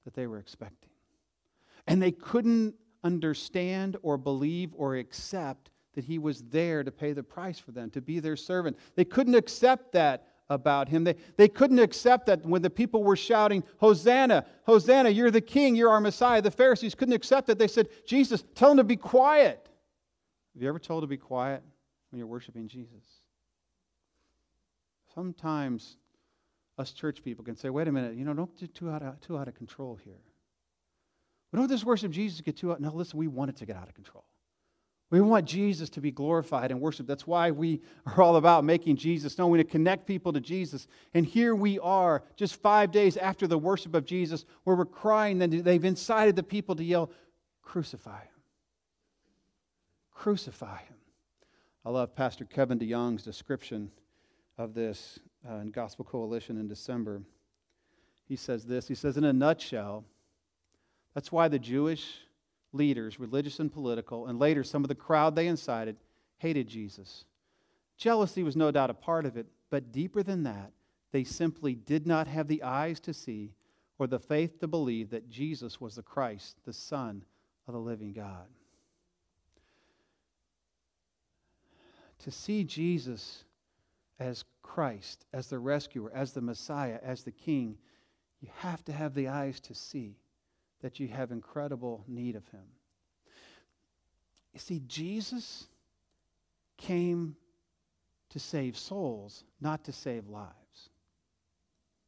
that 0.05 0.15
they 0.15 0.27
were 0.27 0.39
expecting. 0.39 0.91
And 1.87 2.01
they 2.01 2.13
couldn't 2.13 2.75
understand 3.05 3.97
or 4.03 4.17
believe 4.17 4.71
or 4.75 4.97
accept 4.97 5.71
that 5.95 6.05
he 6.05 6.19
was 6.19 6.43
there 6.45 6.83
to 6.83 6.91
pay 6.91 7.13
the 7.13 7.23
price 7.23 7.59
for 7.59 7.73
them, 7.73 7.91
to 7.91 8.01
be 8.01 8.19
their 8.19 8.37
servant. 8.37 8.79
They 8.95 9.05
couldn't 9.05 9.35
accept 9.35 9.93
that 9.93 10.29
about 10.49 10.89
him. 10.89 11.05
They, 11.05 11.17
they 11.37 11.49
couldn't 11.49 11.81
accept 11.81 12.27
that 12.27 12.47
when 12.47 12.63
the 12.63 12.71
people 12.71 13.05
were 13.05 13.17
shouting, 13.17 13.63
Hosanna, 13.79 14.47
Hosanna, 14.65 15.11
you're 15.11 15.31
the 15.31 15.41
king, 15.41 15.77
you're 15.77 15.91
our 15.91 16.01
Messiah. 16.01 16.41
The 16.41 16.51
Pharisees 16.51 16.95
couldn't 16.95 17.15
accept 17.15 17.47
that. 17.49 17.59
They 17.59 17.69
said, 17.69 17.89
Jesus, 18.07 18.43
tell 18.55 18.71
him 18.71 18.79
to 18.79 18.85
be 18.85 18.97
quiet. 18.97 19.69
Have 20.55 20.63
you 20.63 20.69
ever 20.69 20.79
told 20.79 21.03
to 21.03 21.07
be 21.07 21.19
quiet 21.19 21.63
when 22.13 22.19
you're 22.19 22.29
worshiping 22.29 22.69
Jesus? 22.69 23.05
Sometimes 25.15 25.97
us 26.79 26.93
church 26.93 27.23
people 27.25 27.45
can 27.45 27.57
say, 27.57 27.71
wait 27.71 27.89
a 27.89 27.93
minute, 27.93 28.17
you 28.17 28.25
know, 28.25 28.35
don't 28.35 28.57
get 28.59 28.75
too 28.75 28.91
out 28.91 29.03
of, 29.03 29.21
too 29.21 29.37
out 29.37 29.49
of 29.49 29.55
control 29.55 29.99
here. 30.05 30.21
We 31.53 31.59
don't 31.59 31.69
just 31.69 31.85
worship 31.85 32.13
Jesus 32.13 32.41
get 32.41 32.57
too 32.57 32.73
out. 32.73 32.81
No, 32.81 32.91
listen, 32.91 33.19
we 33.19 33.29
want 33.29 33.51
it 33.51 33.57
to 33.57 33.67
get 33.67 33.77
out 33.77 33.89
of 33.89 33.95
control. 33.95 34.25
We 35.11 35.21
want 35.21 35.45
Jesus 35.45 35.91
to 35.91 36.01
be 36.01 36.11
glorified 36.11 36.71
and 36.71 36.81
worshiped. 36.81 37.07
That's 37.07 37.27
why 37.27 37.51
we 37.51 37.83
are 38.07 38.23
all 38.23 38.37
about 38.37 38.65
making 38.65 38.97
Jesus 38.97 39.37
known. 39.37 39.51
We 39.51 39.59
to 39.59 39.65
connect 39.65 40.07
people 40.07 40.33
to 40.33 40.41
Jesus. 40.41 40.87
And 41.13 41.27
here 41.27 41.55
we 41.55 41.79
are, 41.81 42.23
just 42.37 42.57
five 42.57 42.91
days 42.91 43.19
after 43.19 43.47
the 43.47 43.59
worship 43.59 43.95
of 43.95 44.07
Jesus, 44.07 44.47
where 44.65 44.75
we're 44.75 44.87
crying, 44.87 45.43
and 45.43 45.53
they've 45.53 45.85
incited 45.85 46.37
the 46.37 46.43
people 46.43 46.75
to 46.77 46.85
yell, 46.85 47.11
Crucify 47.61 48.21
him. 48.21 48.43
Crucify 50.11 50.79
him. 50.79 50.97
I 51.85 51.91
love 51.91 52.15
Pastor 52.15 52.45
Kevin 52.45 52.79
DeYoung's 52.79 53.25
description 53.25 53.91
of 54.57 54.73
this 54.73 55.19
uh, 55.49 55.57
in 55.57 55.71
Gospel 55.71 56.05
Coalition 56.05 56.59
in 56.59 56.69
December. 56.69 57.23
He 58.29 58.37
says 58.37 58.65
this 58.65 58.87
He 58.87 58.95
says, 58.95 59.17
in 59.17 59.25
a 59.25 59.33
nutshell, 59.33 60.05
that's 61.15 61.33
why 61.33 61.49
the 61.49 61.59
Jewish 61.59 62.21
leaders, 62.73 63.19
religious 63.19 63.59
and 63.59 63.73
political, 63.73 64.27
and 64.27 64.39
later 64.39 64.63
some 64.63 64.85
of 64.85 64.89
the 64.89 64.95
crowd 64.95 65.35
they 65.35 65.49
incited, 65.49 65.97
hated 66.39 66.69
Jesus. 66.69 67.25
Jealousy 67.97 68.43
was 68.43 68.57
no 68.57 68.71
doubt 68.71 68.91
a 68.91 68.95
part 68.95 69.27
of 69.27 69.37
it, 69.37 69.47
but 69.69 69.93
deeper 69.93 70.23
than 70.23 70.45
that, 70.45 70.73
they 71.11 71.25
simply 71.25 71.75
did 71.75 72.07
not 72.07 72.27
have 72.29 72.49
the 72.49 72.63
eyes 72.63 73.01
to 73.01 73.13
see 73.13 73.55
or 73.99 74.07
the 74.07 74.19
faith 74.19 74.59
to 74.61 74.69
believe 74.69 75.11
that 75.11 75.29
Jesus 75.29 75.81
was 75.81 75.97
the 75.97 76.03
Christ, 76.03 76.57
the 76.65 76.73
Son 76.73 77.25
of 77.67 77.75
the 77.75 77.81
living 77.81 78.13
God. 78.13 78.47
To 82.23 82.31
see 82.31 82.65
Jesus 82.65 83.45
as 84.19 84.45
Christ, 84.63 85.27
as 85.33 85.49
the 85.49 85.59
rescuer, 85.59 86.11
as 86.15 86.33
the 86.33 86.41
Messiah, 86.41 86.99
as 87.03 87.25
the 87.25 87.33
King, 87.33 87.77
you 88.41 88.49
have 88.59 88.85
to 88.85 88.93
have 88.93 89.15
the 89.15 89.29
eyes 89.29 89.61
to 89.61 89.75
see 89.75 90.17
that 90.81 91.01
you 91.01 91.09
have 91.09 91.31
incredible 91.31 92.05
need 92.09 92.37
of 92.37 92.47
him. 92.49 92.65
You 94.53 94.61
see, 94.61 94.83
Jesus 94.87 95.67
came 96.77 97.37
to 98.31 98.39
save 98.39 98.77
souls, 98.77 99.45
not 99.61 99.85
to 99.85 99.93
save 99.93 100.29
lives. 100.29 100.62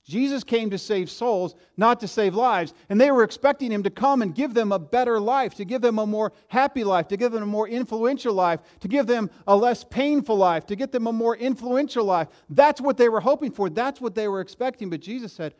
Jesus 0.04 0.44
came 0.44 0.68
to 0.68 0.76
save 0.76 1.10
souls, 1.10 1.54
not 1.78 1.98
to 2.00 2.08
save 2.08 2.34
lives. 2.34 2.74
And 2.90 3.00
they 3.00 3.10
were 3.10 3.24
expecting 3.24 3.72
him 3.72 3.82
to 3.84 3.90
come 3.90 4.20
and 4.20 4.34
give 4.34 4.52
them 4.52 4.70
a 4.70 4.78
better 4.78 5.18
life, 5.18 5.54
to 5.54 5.64
give 5.64 5.80
them 5.80 5.98
a 5.98 6.06
more 6.06 6.32
happy 6.48 6.84
life, 6.84 7.08
to 7.08 7.16
give 7.16 7.32
them 7.32 7.42
a 7.42 7.46
more 7.46 7.66
influential 7.66 8.34
life, 8.34 8.60
to 8.80 8.88
give 8.88 9.06
them 9.06 9.30
a 9.46 9.56
less 9.56 9.82
painful 9.82 10.36
life, 10.36 10.66
to 10.66 10.76
get 10.76 10.92
them 10.92 11.06
a 11.06 11.12
more 11.12 11.34
influential 11.34 12.04
life. 12.04 12.28
That's 12.50 12.82
what 12.82 12.98
they 12.98 13.08
were 13.08 13.20
hoping 13.20 13.50
for. 13.50 13.70
That's 13.70 13.98
what 13.98 14.14
they 14.14 14.28
were 14.28 14.42
expecting. 14.42 14.90
But 14.90 15.00
Jesus 15.00 15.32
said, 15.32 15.54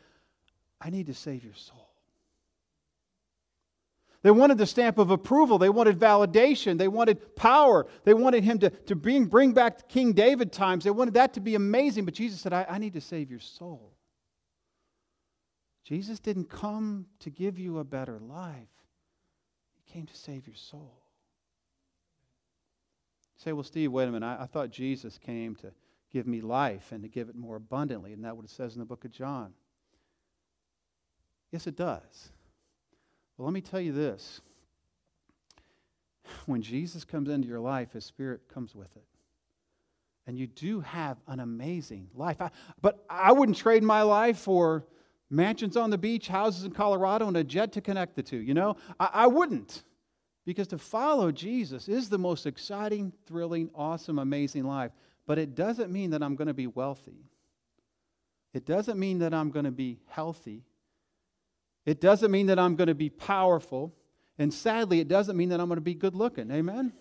I 0.78 0.90
need 0.90 1.06
to 1.06 1.14
save 1.14 1.42
your 1.42 1.54
soul. 1.54 1.88
They 4.22 4.30
wanted 4.30 4.58
the 4.58 4.66
stamp 4.66 4.98
of 4.98 5.10
approval. 5.10 5.56
They 5.56 5.70
wanted 5.70 5.98
validation. 5.98 6.76
They 6.76 6.88
wanted 6.88 7.34
power. 7.34 7.86
They 8.04 8.14
wanted 8.14 8.44
him 8.44 8.58
to, 8.58 8.70
to 8.70 8.94
bring, 8.94 9.24
bring 9.24 9.52
back 9.52 9.88
King 9.88 10.12
David 10.12 10.52
times. 10.52 10.84
They 10.84 10.90
wanted 10.90 11.14
that 11.14 11.32
to 11.34 11.40
be 11.40 11.54
amazing. 11.54 12.04
But 12.04 12.12
Jesus 12.12 12.42
said, 12.42 12.52
I, 12.52 12.66
I 12.68 12.78
need 12.78 12.92
to 12.92 13.00
save 13.00 13.30
your 13.30 13.40
soul. 13.40 13.93
Jesus 15.84 16.18
didn't 16.18 16.48
come 16.48 17.06
to 17.20 17.30
give 17.30 17.58
you 17.58 17.78
a 17.78 17.84
better 17.84 18.18
life, 18.18 18.68
He 19.74 19.92
came 19.92 20.06
to 20.06 20.16
save 20.16 20.46
your 20.46 20.56
soul. 20.56 21.02
You 23.36 23.42
say, 23.44 23.52
well, 23.52 23.64
Steve, 23.64 23.92
wait 23.92 24.08
a 24.08 24.12
minute. 24.12 24.26
I, 24.26 24.44
I 24.44 24.46
thought 24.46 24.70
Jesus 24.70 25.18
came 25.18 25.54
to 25.56 25.72
give 26.10 26.26
me 26.26 26.40
life 26.40 26.92
and 26.92 27.02
to 27.02 27.08
give 27.08 27.28
it 27.28 27.34
more 27.34 27.56
abundantly. 27.56 28.12
Isn't 28.12 28.22
that 28.22 28.36
what 28.36 28.44
it 28.44 28.50
says 28.50 28.74
in 28.74 28.80
the 28.80 28.86
book 28.86 29.04
of 29.04 29.10
John? 29.10 29.52
Yes, 31.50 31.66
it 31.66 31.76
does. 31.76 32.30
Well, 33.36 33.46
let 33.46 33.52
me 33.52 33.60
tell 33.60 33.80
you 33.80 33.92
this. 33.92 34.40
When 36.46 36.62
Jesus 36.62 37.04
comes 37.04 37.28
into 37.28 37.48
your 37.48 37.60
life, 37.60 37.92
his 37.92 38.04
spirit 38.04 38.48
comes 38.52 38.74
with 38.74 38.96
it. 38.96 39.04
And 40.26 40.38
you 40.38 40.46
do 40.46 40.80
have 40.80 41.18
an 41.26 41.40
amazing 41.40 42.08
life. 42.14 42.40
I, 42.40 42.50
but 42.80 43.04
I 43.10 43.32
wouldn't 43.32 43.58
trade 43.58 43.82
my 43.82 44.02
life 44.02 44.38
for 44.38 44.86
mansions 45.34 45.76
on 45.76 45.90
the 45.90 45.98
beach, 45.98 46.28
houses 46.28 46.64
in 46.64 46.70
Colorado, 46.70 47.28
and 47.28 47.36
a 47.36 47.44
jet 47.44 47.72
to 47.72 47.80
connect 47.80 48.16
the 48.16 48.22
two. 48.22 48.38
You 48.38 48.54
know, 48.54 48.76
I, 48.98 49.10
I 49.12 49.26
wouldn't. 49.26 49.82
Because 50.44 50.68
to 50.68 50.78
follow 50.78 51.32
Jesus 51.32 51.88
is 51.88 52.10
the 52.10 52.18
most 52.18 52.44
exciting, 52.46 53.12
thrilling, 53.26 53.70
awesome, 53.74 54.18
amazing 54.18 54.64
life. 54.64 54.92
But 55.26 55.38
it 55.38 55.54
doesn't 55.54 55.90
mean 55.90 56.10
that 56.10 56.22
I'm 56.22 56.36
going 56.36 56.48
to 56.48 56.54
be 56.54 56.66
wealthy. 56.66 57.24
It 58.52 58.66
doesn't 58.66 58.98
mean 58.98 59.20
that 59.20 59.32
I'm 59.32 59.50
going 59.50 59.64
to 59.64 59.70
be 59.72 60.00
healthy. 60.06 60.62
It 61.86 62.00
doesn't 62.00 62.30
mean 62.30 62.46
that 62.48 62.58
I'm 62.58 62.76
going 62.76 62.88
to 62.88 62.94
be 62.94 63.08
powerful. 63.08 63.94
And 64.38 64.52
sadly, 64.52 65.00
it 65.00 65.08
doesn't 65.08 65.36
mean 65.36 65.48
that 65.48 65.60
I'm 65.60 65.68
going 65.68 65.76
to 65.76 65.82
be 65.82 65.94
good 65.94 66.14
looking. 66.14 66.50
Amen? 66.50 66.92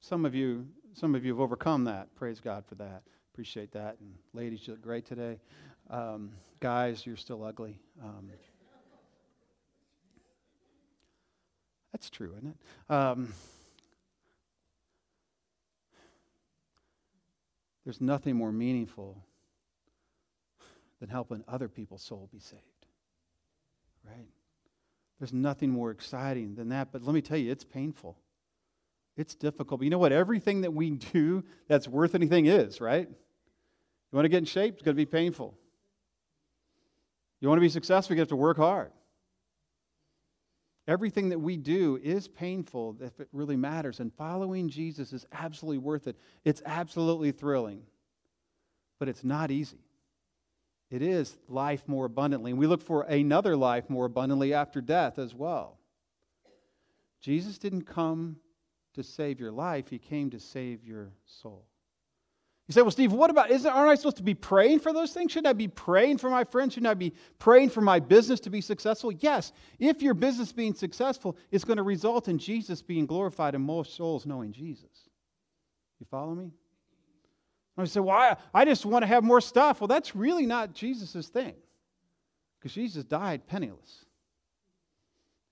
Some 0.00 0.24
of 0.24 0.34
you, 0.34 0.66
some 0.94 1.14
of 1.14 1.24
you 1.24 1.32
have 1.32 1.40
overcome 1.40 1.84
that. 1.84 2.14
Praise 2.16 2.40
God 2.40 2.64
for 2.66 2.76
that. 2.76 3.02
Appreciate 3.32 3.72
that. 3.72 3.96
And 4.00 4.14
ladies, 4.32 4.66
you 4.66 4.72
look 4.72 4.82
great 4.82 5.06
today. 5.06 5.38
Um, 5.92 6.32
guys, 6.58 7.06
you're 7.06 7.16
still 7.16 7.44
ugly. 7.44 7.78
Um, 8.02 8.30
that's 11.92 12.10
true, 12.10 12.32
isn't 12.36 12.48
it? 12.48 12.92
Um, 12.92 13.32
there's 17.84 18.00
nothing 18.00 18.34
more 18.34 18.50
meaningful 18.50 19.22
than 20.98 21.08
helping 21.08 21.44
other 21.46 21.68
people's 21.68 22.02
soul 22.02 22.28
be 22.32 22.40
saved 22.40 22.62
right? 24.06 24.26
There's 25.18 25.32
nothing 25.32 25.70
more 25.70 25.90
exciting 25.90 26.54
than 26.54 26.70
that. 26.70 26.88
But 26.92 27.02
let 27.02 27.14
me 27.14 27.20
tell 27.20 27.38
you, 27.38 27.50
it's 27.50 27.64
painful. 27.64 28.18
It's 29.16 29.34
difficult. 29.34 29.80
But 29.80 29.84
you 29.84 29.90
know 29.90 29.98
what? 29.98 30.12
Everything 30.12 30.62
that 30.62 30.72
we 30.72 30.90
do 30.90 31.44
that's 31.68 31.86
worth 31.86 32.14
anything 32.14 32.46
is, 32.46 32.80
right? 32.80 33.08
You 33.08 34.16
want 34.16 34.24
to 34.24 34.28
get 34.28 34.38
in 34.38 34.44
shape? 34.44 34.74
It's 34.74 34.82
going 34.82 34.96
to 34.96 35.00
be 35.00 35.06
painful. 35.06 35.54
You 37.42 37.48
want 37.48 37.58
to 37.58 37.62
be 37.62 37.68
successful? 37.68 38.14
You 38.14 38.20
have 38.20 38.28
to 38.28 38.36
work 38.36 38.56
hard. 38.56 38.92
Everything 40.86 41.30
that 41.30 41.40
we 41.40 41.56
do 41.56 41.98
is 42.00 42.28
painful 42.28 42.96
if 43.00 43.18
it 43.18 43.28
really 43.32 43.56
matters. 43.56 43.98
And 43.98 44.14
following 44.14 44.68
Jesus 44.68 45.12
is 45.12 45.26
absolutely 45.32 45.78
worth 45.78 46.06
it. 46.06 46.16
It's 46.44 46.62
absolutely 46.64 47.32
thrilling. 47.32 47.82
But 49.00 49.08
it's 49.08 49.24
not 49.24 49.50
easy. 49.50 49.80
It 50.88 51.02
is 51.02 51.36
life 51.48 51.82
more 51.88 52.04
abundantly. 52.04 52.52
And 52.52 52.60
we 52.60 52.68
look 52.68 52.80
for 52.80 53.02
another 53.02 53.56
life 53.56 53.90
more 53.90 54.04
abundantly 54.04 54.54
after 54.54 54.80
death 54.80 55.18
as 55.18 55.34
well. 55.34 55.78
Jesus 57.20 57.58
didn't 57.58 57.86
come 57.86 58.36
to 58.94 59.02
save 59.02 59.40
your 59.40 59.50
life, 59.50 59.88
He 59.88 59.98
came 59.98 60.30
to 60.30 60.38
save 60.38 60.84
your 60.84 61.10
soul. 61.26 61.66
You 62.72 62.74
say, 62.74 62.82
well, 62.84 62.90
Steve, 62.90 63.12
what 63.12 63.28
about, 63.28 63.50
isn't, 63.50 63.70
aren't 63.70 63.90
I 63.90 63.96
supposed 63.96 64.16
to 64.16 64.22
be 64.22 64.32
praying 64.32 64.80
for 64.80 64.94
those 64.94 65.12
things? 65.12 65.30
Shouldn't 65.30 65.48
I 65.48 65.52
be 65.52 65.68
praying 65.68 66.16
for 66.16 66.30
my 66.30 66.42
friends? 66.42 66.72
Shouldn't 66.72 66.88
I 66.88 66.94
be 66.94 67.12
praying 67.38 67.68
for 67.68 67.82
my 67.82 68.00
business 68.00 68.40
to 68.40 68.48
be 68.48 68.62
successful? 68.62 69.12
Yes, 69.12 69.52
if 69.78 70.00
your 70.00 70.14
business 70.14 70.52
being 70.52 70.72
successful 70.72 71.36
is 71.50 71.64
going 71.64 71.76
to 71.76 71.82
result 71.82 72.28
in 72.28 72.38
Jesus 72.38 72.80
being 72.80 73.04
glorified 73.04 73.54
and 73.54 73.62
more 73.62 73.84
souls 73.84 74.24
knowing 74.24 74.52
Jesus. 74.52 75.10
You 76.00 76.06
follow 76.10 76.34
me? 76.34 76.50
I 77.76 77.84
say, 77.84 78.00
well, 78.00 78.16
I, 78.16 78.36
I 78.54 78.64
just 78.64 78.86
want 78.86 79.02
to 79.02 79.06
have 79.06 79.22
more 79.22 79.42
stuff. 79.42 79.82
Well, 79.82 79.88
that's 79.88 80.16
really 80.16 80.46
not 80.46 80.72
Jesus' 80.72 81.28
thing. 81.28 81.52
Because 82.58 82.72
Jesus 82.72 83.04
died 83.04 83.46
penniless. 83.46 84.06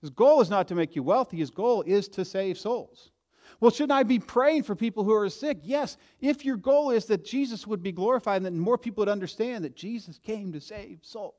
His 0.01 0.09
goal 0.09 0.41
is 0.41 0.49
not 0.49 0.67
to 0.69 0.73
make 0.73 0.95
you 0.95 1.03
wealthy, 1.03 1.37
his 1.37 1.51
goal 1.51 1.83
is 1.83 2.07
to 2.07 2.25
save 2.25 2.57
souls. 2.57 3.11
Well, 3.59 3.71
shouldn't 3.71 3.91
I 3.91 4.03
be 4.03 4.19
praying 4.19 4.63
for 4.63 4.75
people 4.75 5.03
who 5.03 5.13
are 5.13 5.29
sick? 5.29 5.59
Yes, 5.63 5.97
if 6.19 6.45
your 6.45 6.57
goal 6.57 6.91
is 6.91 7.05
that 7.05 7.25
Jesus 7.25 7.67
would 7.67 7.83
be 7.83 7.91
glorified 7.91 8.37
and 8.37 8.45
that 8.45 8.53
more 8.53 8.77
people 8.77 9.01
would 9.01 9.09
understand 9.09 9.63
that 9.63 9.75
Jesus 9.75 10.17
came 10.17 10.51
to 10.53 10.61
save 10.61 10.99
souls. 11.01 11.33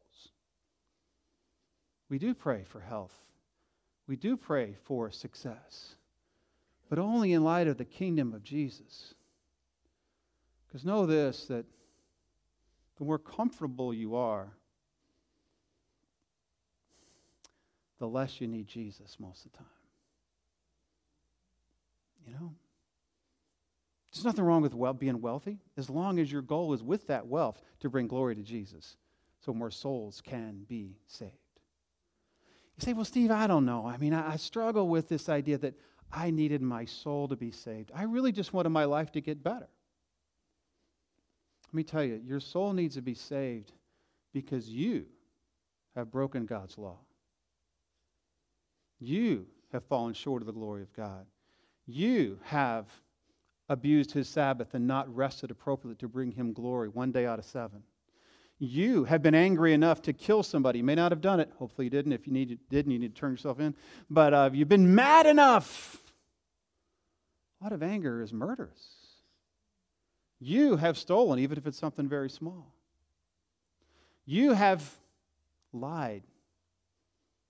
We 2.08 2.18
do 2.18 2.34
pray 2.34 2.64
for 2.64 2.80
health. 2.80 3.14
We 4.06 4.16
do 4.16 4.36
pray 4.36 4.76
for 4.84 5.10
success, 5.10 5.94
but 6.90 6.98
only 6.98 7.32
in 7.32 7.44
light 7.44 7.68
of 7.68 7.78
the 7.78 7.84
kingdom 7.84 8.34
of 8.34 8.42
Jesus. 8.42 9.14
Because 10.66 10.84
know 10.84 11.06
this 11.06 11.46
that 11.46 11.64
the 12.98 13.04
more 13.04 13.18
comfortable 13.18 13.94
you 13.94 14.16
are, 14.16 14.52
the 17.98 18.08
less 18.08 18.40
you 18.40 18.48
need 18.48 18.66
Jesus 18.66 19.16
most 19.18 19.46
of 19.46 19.52
the 19.52 19.58
time. 19.58 19.81
You 22.26 22.34
know? 22.34 22.54
There's 24.12 24.24
nothing 24.24 24.44
wrong 24.44 24.62
with 24.62 24.74
well, 24.74 24.92
being 24.92 25.20
wealthy 25.20 25.58
as 25.76 25.88
long 25.88 26.18
as 26.18 26.30
your 26.30 26.42
goal 26.42 26.72
is 26.74 26.82
with 26.82 27.06
that 27.06 27.26
wealth 27.26 27.62
to 27.80 27.88
bring 27.88 28.06
glory 28.06 28.34
to 28.36 28.42
Jesus 28.42 28.96
so 29.40 29.54
more 29.54 29.70
souls 29.70 30.20
can 30.24 30.64
be 30.68 30.96
saved. 31.06 31.32
You 32.76 32.84
say, 32.84 32.92
well, 32.92 33.04
Steve, 33.04 33.30
I 33.30 33.46
don't 33.46 33.64
know. 33.64 33.86
I 33.86 33.96
mean, 33.96 34.12
I, 34.12 34.32
I 34.32 34.36
struggle 34.36 34.88
with 34.88 35.08
this 35.08 35.28
idea 35.28 35.58
that 35.58 35.74
I 36.12 36.30
needed 36.30 36.60
my 36.60 36.84
soul 36.84 37.26
to 37.28 37.36
be 37.36 37.50
saved. 37.50 37.90
I 37.94 38.04
really 38.04 38.32
just 38.32 38.52
wanted 38.52 38.68
my 38.68 38.84
life 38.84 39.12
to 39.12 39.20
get 39.20 39.42
better. 39.42 39.68
Let 41.68 41.74
me 41.74 41.82
tell 41.82 42.04
you, 42.04 42.20
your 42.22 42.40
soul 42.40 42.74
needs 42.74 42.96
to 42.96 43.02
be 43.02 43.14
saved 43.14 43.72
because 44.34 44.68
you 44.68 45.06
have 45.96 46.10
broken 46.10 46.44
God's 46.44 46.76
law. 46.76 46.98
You 49.00 49.46
have 49.72 49.84
fallen 49.84 50.12
short 50.12 50.42
of 50.42 50.46
the 50.46 50.52
glory 50.52 50.82
of 50.82 50.92
God. 50.92 51.26
You 51.86 52.38
have 52.44 52.86
abused 53.68 54.12
his 54.12 54.28
Sabbath 54.28 54.74
and 54.74 54.86
not 54.86 55.14
rested 55.14 55.50
appropriately 55.50 55.96
to 55.96 56.08
bring 56.08 56.32
him 56.32 56.52
glory 56.52 56.88
one 56.88 57.12
day 57.12 57.26
out 57.26 57.38
of 57.38 57.44
seven. 57.44 57.82
You 58.58 59.04
have 59.04 59.22
been 59.22 59.34
angry 59.34 59.72
enough 59.72 60.02
to 60.02 60.12
kill 60.12 60.42
somebody. 60.42 60.78
You 60.78 60.84
may 60.84 60.94
not 60.94 61.10
have 61.10 61.20
done 61.20 61.40
it. 61.40 61.50
Hopefully, 61.58 61.86
you 61.86 61.90
didn't. 61.90 62.12
If 62.12 62.26
you 62.28 62.58
didn't, 62.70 62.92
you 62.92 62.98
need 62.98 63.14
to 63.14 63.20
turn 63.20 63.32
yourself 63.32 63.58
in. 63.58 63.74
But 64.08 64.34
uh, 64.34 64.50
you've 64.52 64.68
been 64.68 64.94
mad 64.94 65.26
enough. 65.26 66.00
A 67.60 67.64
lot 67.64 67.72
of 67.72 67.82
anger 67.82 68.22
is 68.22 68.32
murderous. 68.32 69.02
You 70.38 70.76
have 70.76 70.96
stolen, 70.96 71.38
even 71.38 71.58
if 71.58 71.66
it's 71.66 71.78
something 71.78 72.08
very 72.08 72.30
small. 72.30 72.74
You 74.24 74.52
have 74.52 74.88
lied, 75.72 76.22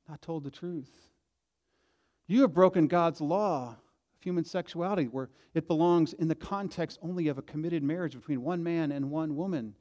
not 0.08 0.22
told 0.22 0.44
the 0.44 0.50
truth. 0.50 0.90
You 2.26 2.42
have 2.42 2.54
broken 2.54 2.86
God's 2.86 3.20
law 3.20 3.76
human 4.22 4.44
sexuality, 4.44 5.04
where 5.04 5.28
it 5.54 5.66
belongs 5.66 6.12
in 6.12 6.28
the 6.28 6.34
context 6.34 6.98
only 7.02 7.28
of 7.28 7.38
a 7.38 7.42
committed 7.42 7.82
marriage 7.82 8.14
between 8.14 8.42
one 8.42 8.62
man 8.62 8.92
and 8.92 9.10
one 9.10 9.36
woman. 9.36 9.74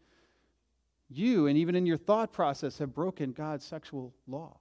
You, 1.10 1.48
and 1.48 1.58
even 1.58 1.76
in 1.76 1.86
your 1.86 1.98
thought 1.98 2.32
process, 2.32 2.78
have 2.80 2.94
broken 2.94 3.32
God's 3.32 3.66
sexual 3.66 4.14
law. 4.28 4.58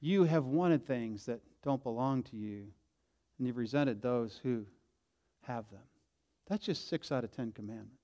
You 0.00 0.24
have 0.24 0.44
wanted 0.44 0.86
things 0.86 1.26
that 1.26 1.40
don't 1.62 1.82
belong 1.82 2.22
to 2.24 2.36
you, 2.36 2.66
and 3.38 3.46
you've 3.46 3.56
resented 3.56 4.02
those 4.02 4.40
who 4.42 4.66
have 5.42 5.68
them. 5.70 5.80
That's 6.48 6.64
just 6.64 6.88
six 6.88 7.10
out 7.10 7.24
of 7.24 7.30
ten 7.30 7.52
commandments. 7.52 7.96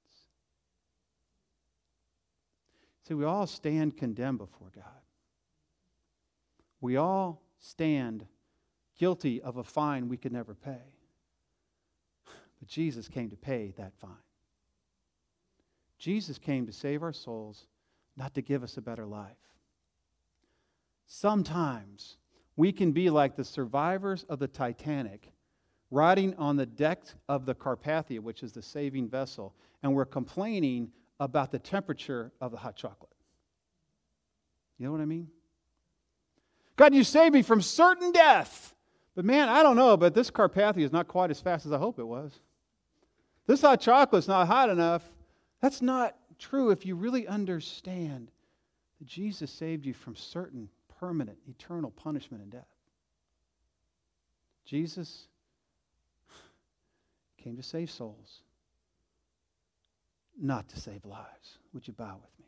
See, 3.07 3.15
we 3.15 3.25
all 3.25 3.47
stand 3.47 3.97
condemned 3.97 4.39
before 4.39 4.71
God. 4.75 4.85
We 6.81 6.97
all 6.97 7.43
stand 7.59 8.27
guilty 8.99 9.41
of 9.41 9.57
a 9.57 9.65
fine 9.65 10.09
we 10.09 10.17
could 10.17 10.33
never 10.33 10.55
pay. 10.55 10.83
But 12.59 12.69
Jesus 12.69 13.09
came 13.09 13.31
to 13.31 13.37
pay 13.37 13.73
that 13.79 13.93
fine. 14.01 14.11
Jesus 15.99 16.39
came 16.39 16.67
to 16.67 16.73
save 16.73 17.03
our 17.03 17.13
souls, 17.13 17.67
not 18.17 18.35
to 18.35 18.43
give 18.43 18.63
us 18.63 18.77
a 18.77 18.83
better 18.83 19.07
life. 19.07 19.37
Sometimes 21.07 22.17
we 22.57 22.73
can 22.73 22.93
be 22.93 23.09
like 23.11 23.37
the 23.37 23.45
survivors 23.45 24.25
of 24.29 24.39
the 24.39 24.49
Titanic, 24.49 25.33
riding 25.91 26.35
on 26.37 26.57
the 26.57 26.67
deck 26.67 27.03
of 27.29 27.47
the 27.47 27.55
Carpathia, 27.55 28.21
which 28.21 28.43
is 28.43 28.53
the 28.53 28.63
saving 28.63 29.09
vessel, 29.09 29.55
and 29.83 29.95
we're 29.95 30.05
complaining 30.05 30.91
about 31.21 31.51
the 31.51 31.59
temperature 31.59 32.33
of 32.41 32.51
the 32.51 32.57
hot 32.57 32.77
chocolate. 32.77 33.11
You 34.79 34.87
know 34.87 34.93
what 34.93 35.01
I 35.01 35.07
mean? 35.07 35.29
God, 36.77 36.95
you 36.95 37.03
saved 37.03 37.35
me 37.35 37.43
from 37.43 37.61
certain 37.61 38.13
death. 38.13 38.68
But 39.19 39.25
man, 39.25 39.49
I 39.49 39.65
don't 39.65 39.75
know, 39.75 39.97
but 39.97 40.15
this 40.15 40.31
Carpathia 40.31 40.85
is 40.85 40.93
not 40.93 41.09
quite 41.09 41.33
as 41.33 41.41
fast 41.41 41.67
as 41.67 41.73
I 41.73 41.79
hope 41.79 41.99
it 41.99 42.05
was. 42.05 42.39
This 43.49 43.63
hot 43.63 43.81
chocolate's 43.81 44.29
not 44.29 44.47
hot 44.47 44.71
enough. 44.71 45.03
That's 45.61 45.83
not 45.83 46.15
true 46.39 46.71
if 46.71 46.87
you 46.87 46.95
really 46.95 47.27
understand 47.27 48.31
that 49.01 49.09
Jesus 49.09 49.51
saved 49.51 49.87
you 49.87 49.93
from 49.93 50.15
certain 50.15 50.69
permanent, 51.01 51.37
eternal 51.49 51.91
punishment 51.91 52.45
and 52.45 52.53
death. 52.53 52.69
Jesus 54.65 55.27
came 57.39 57.57
to 57.57 57.63
save 57.65 57.91
souls, 57.91 58.43
not 60.41 60.69
to 60.69 60.79
save 60.79 61.05
lives. 61.05 61.59
Would 61.75 61.89
you 61.89 61.93
bow 61.93 62.21
with 62.23 62.39
me? 62.39 62.48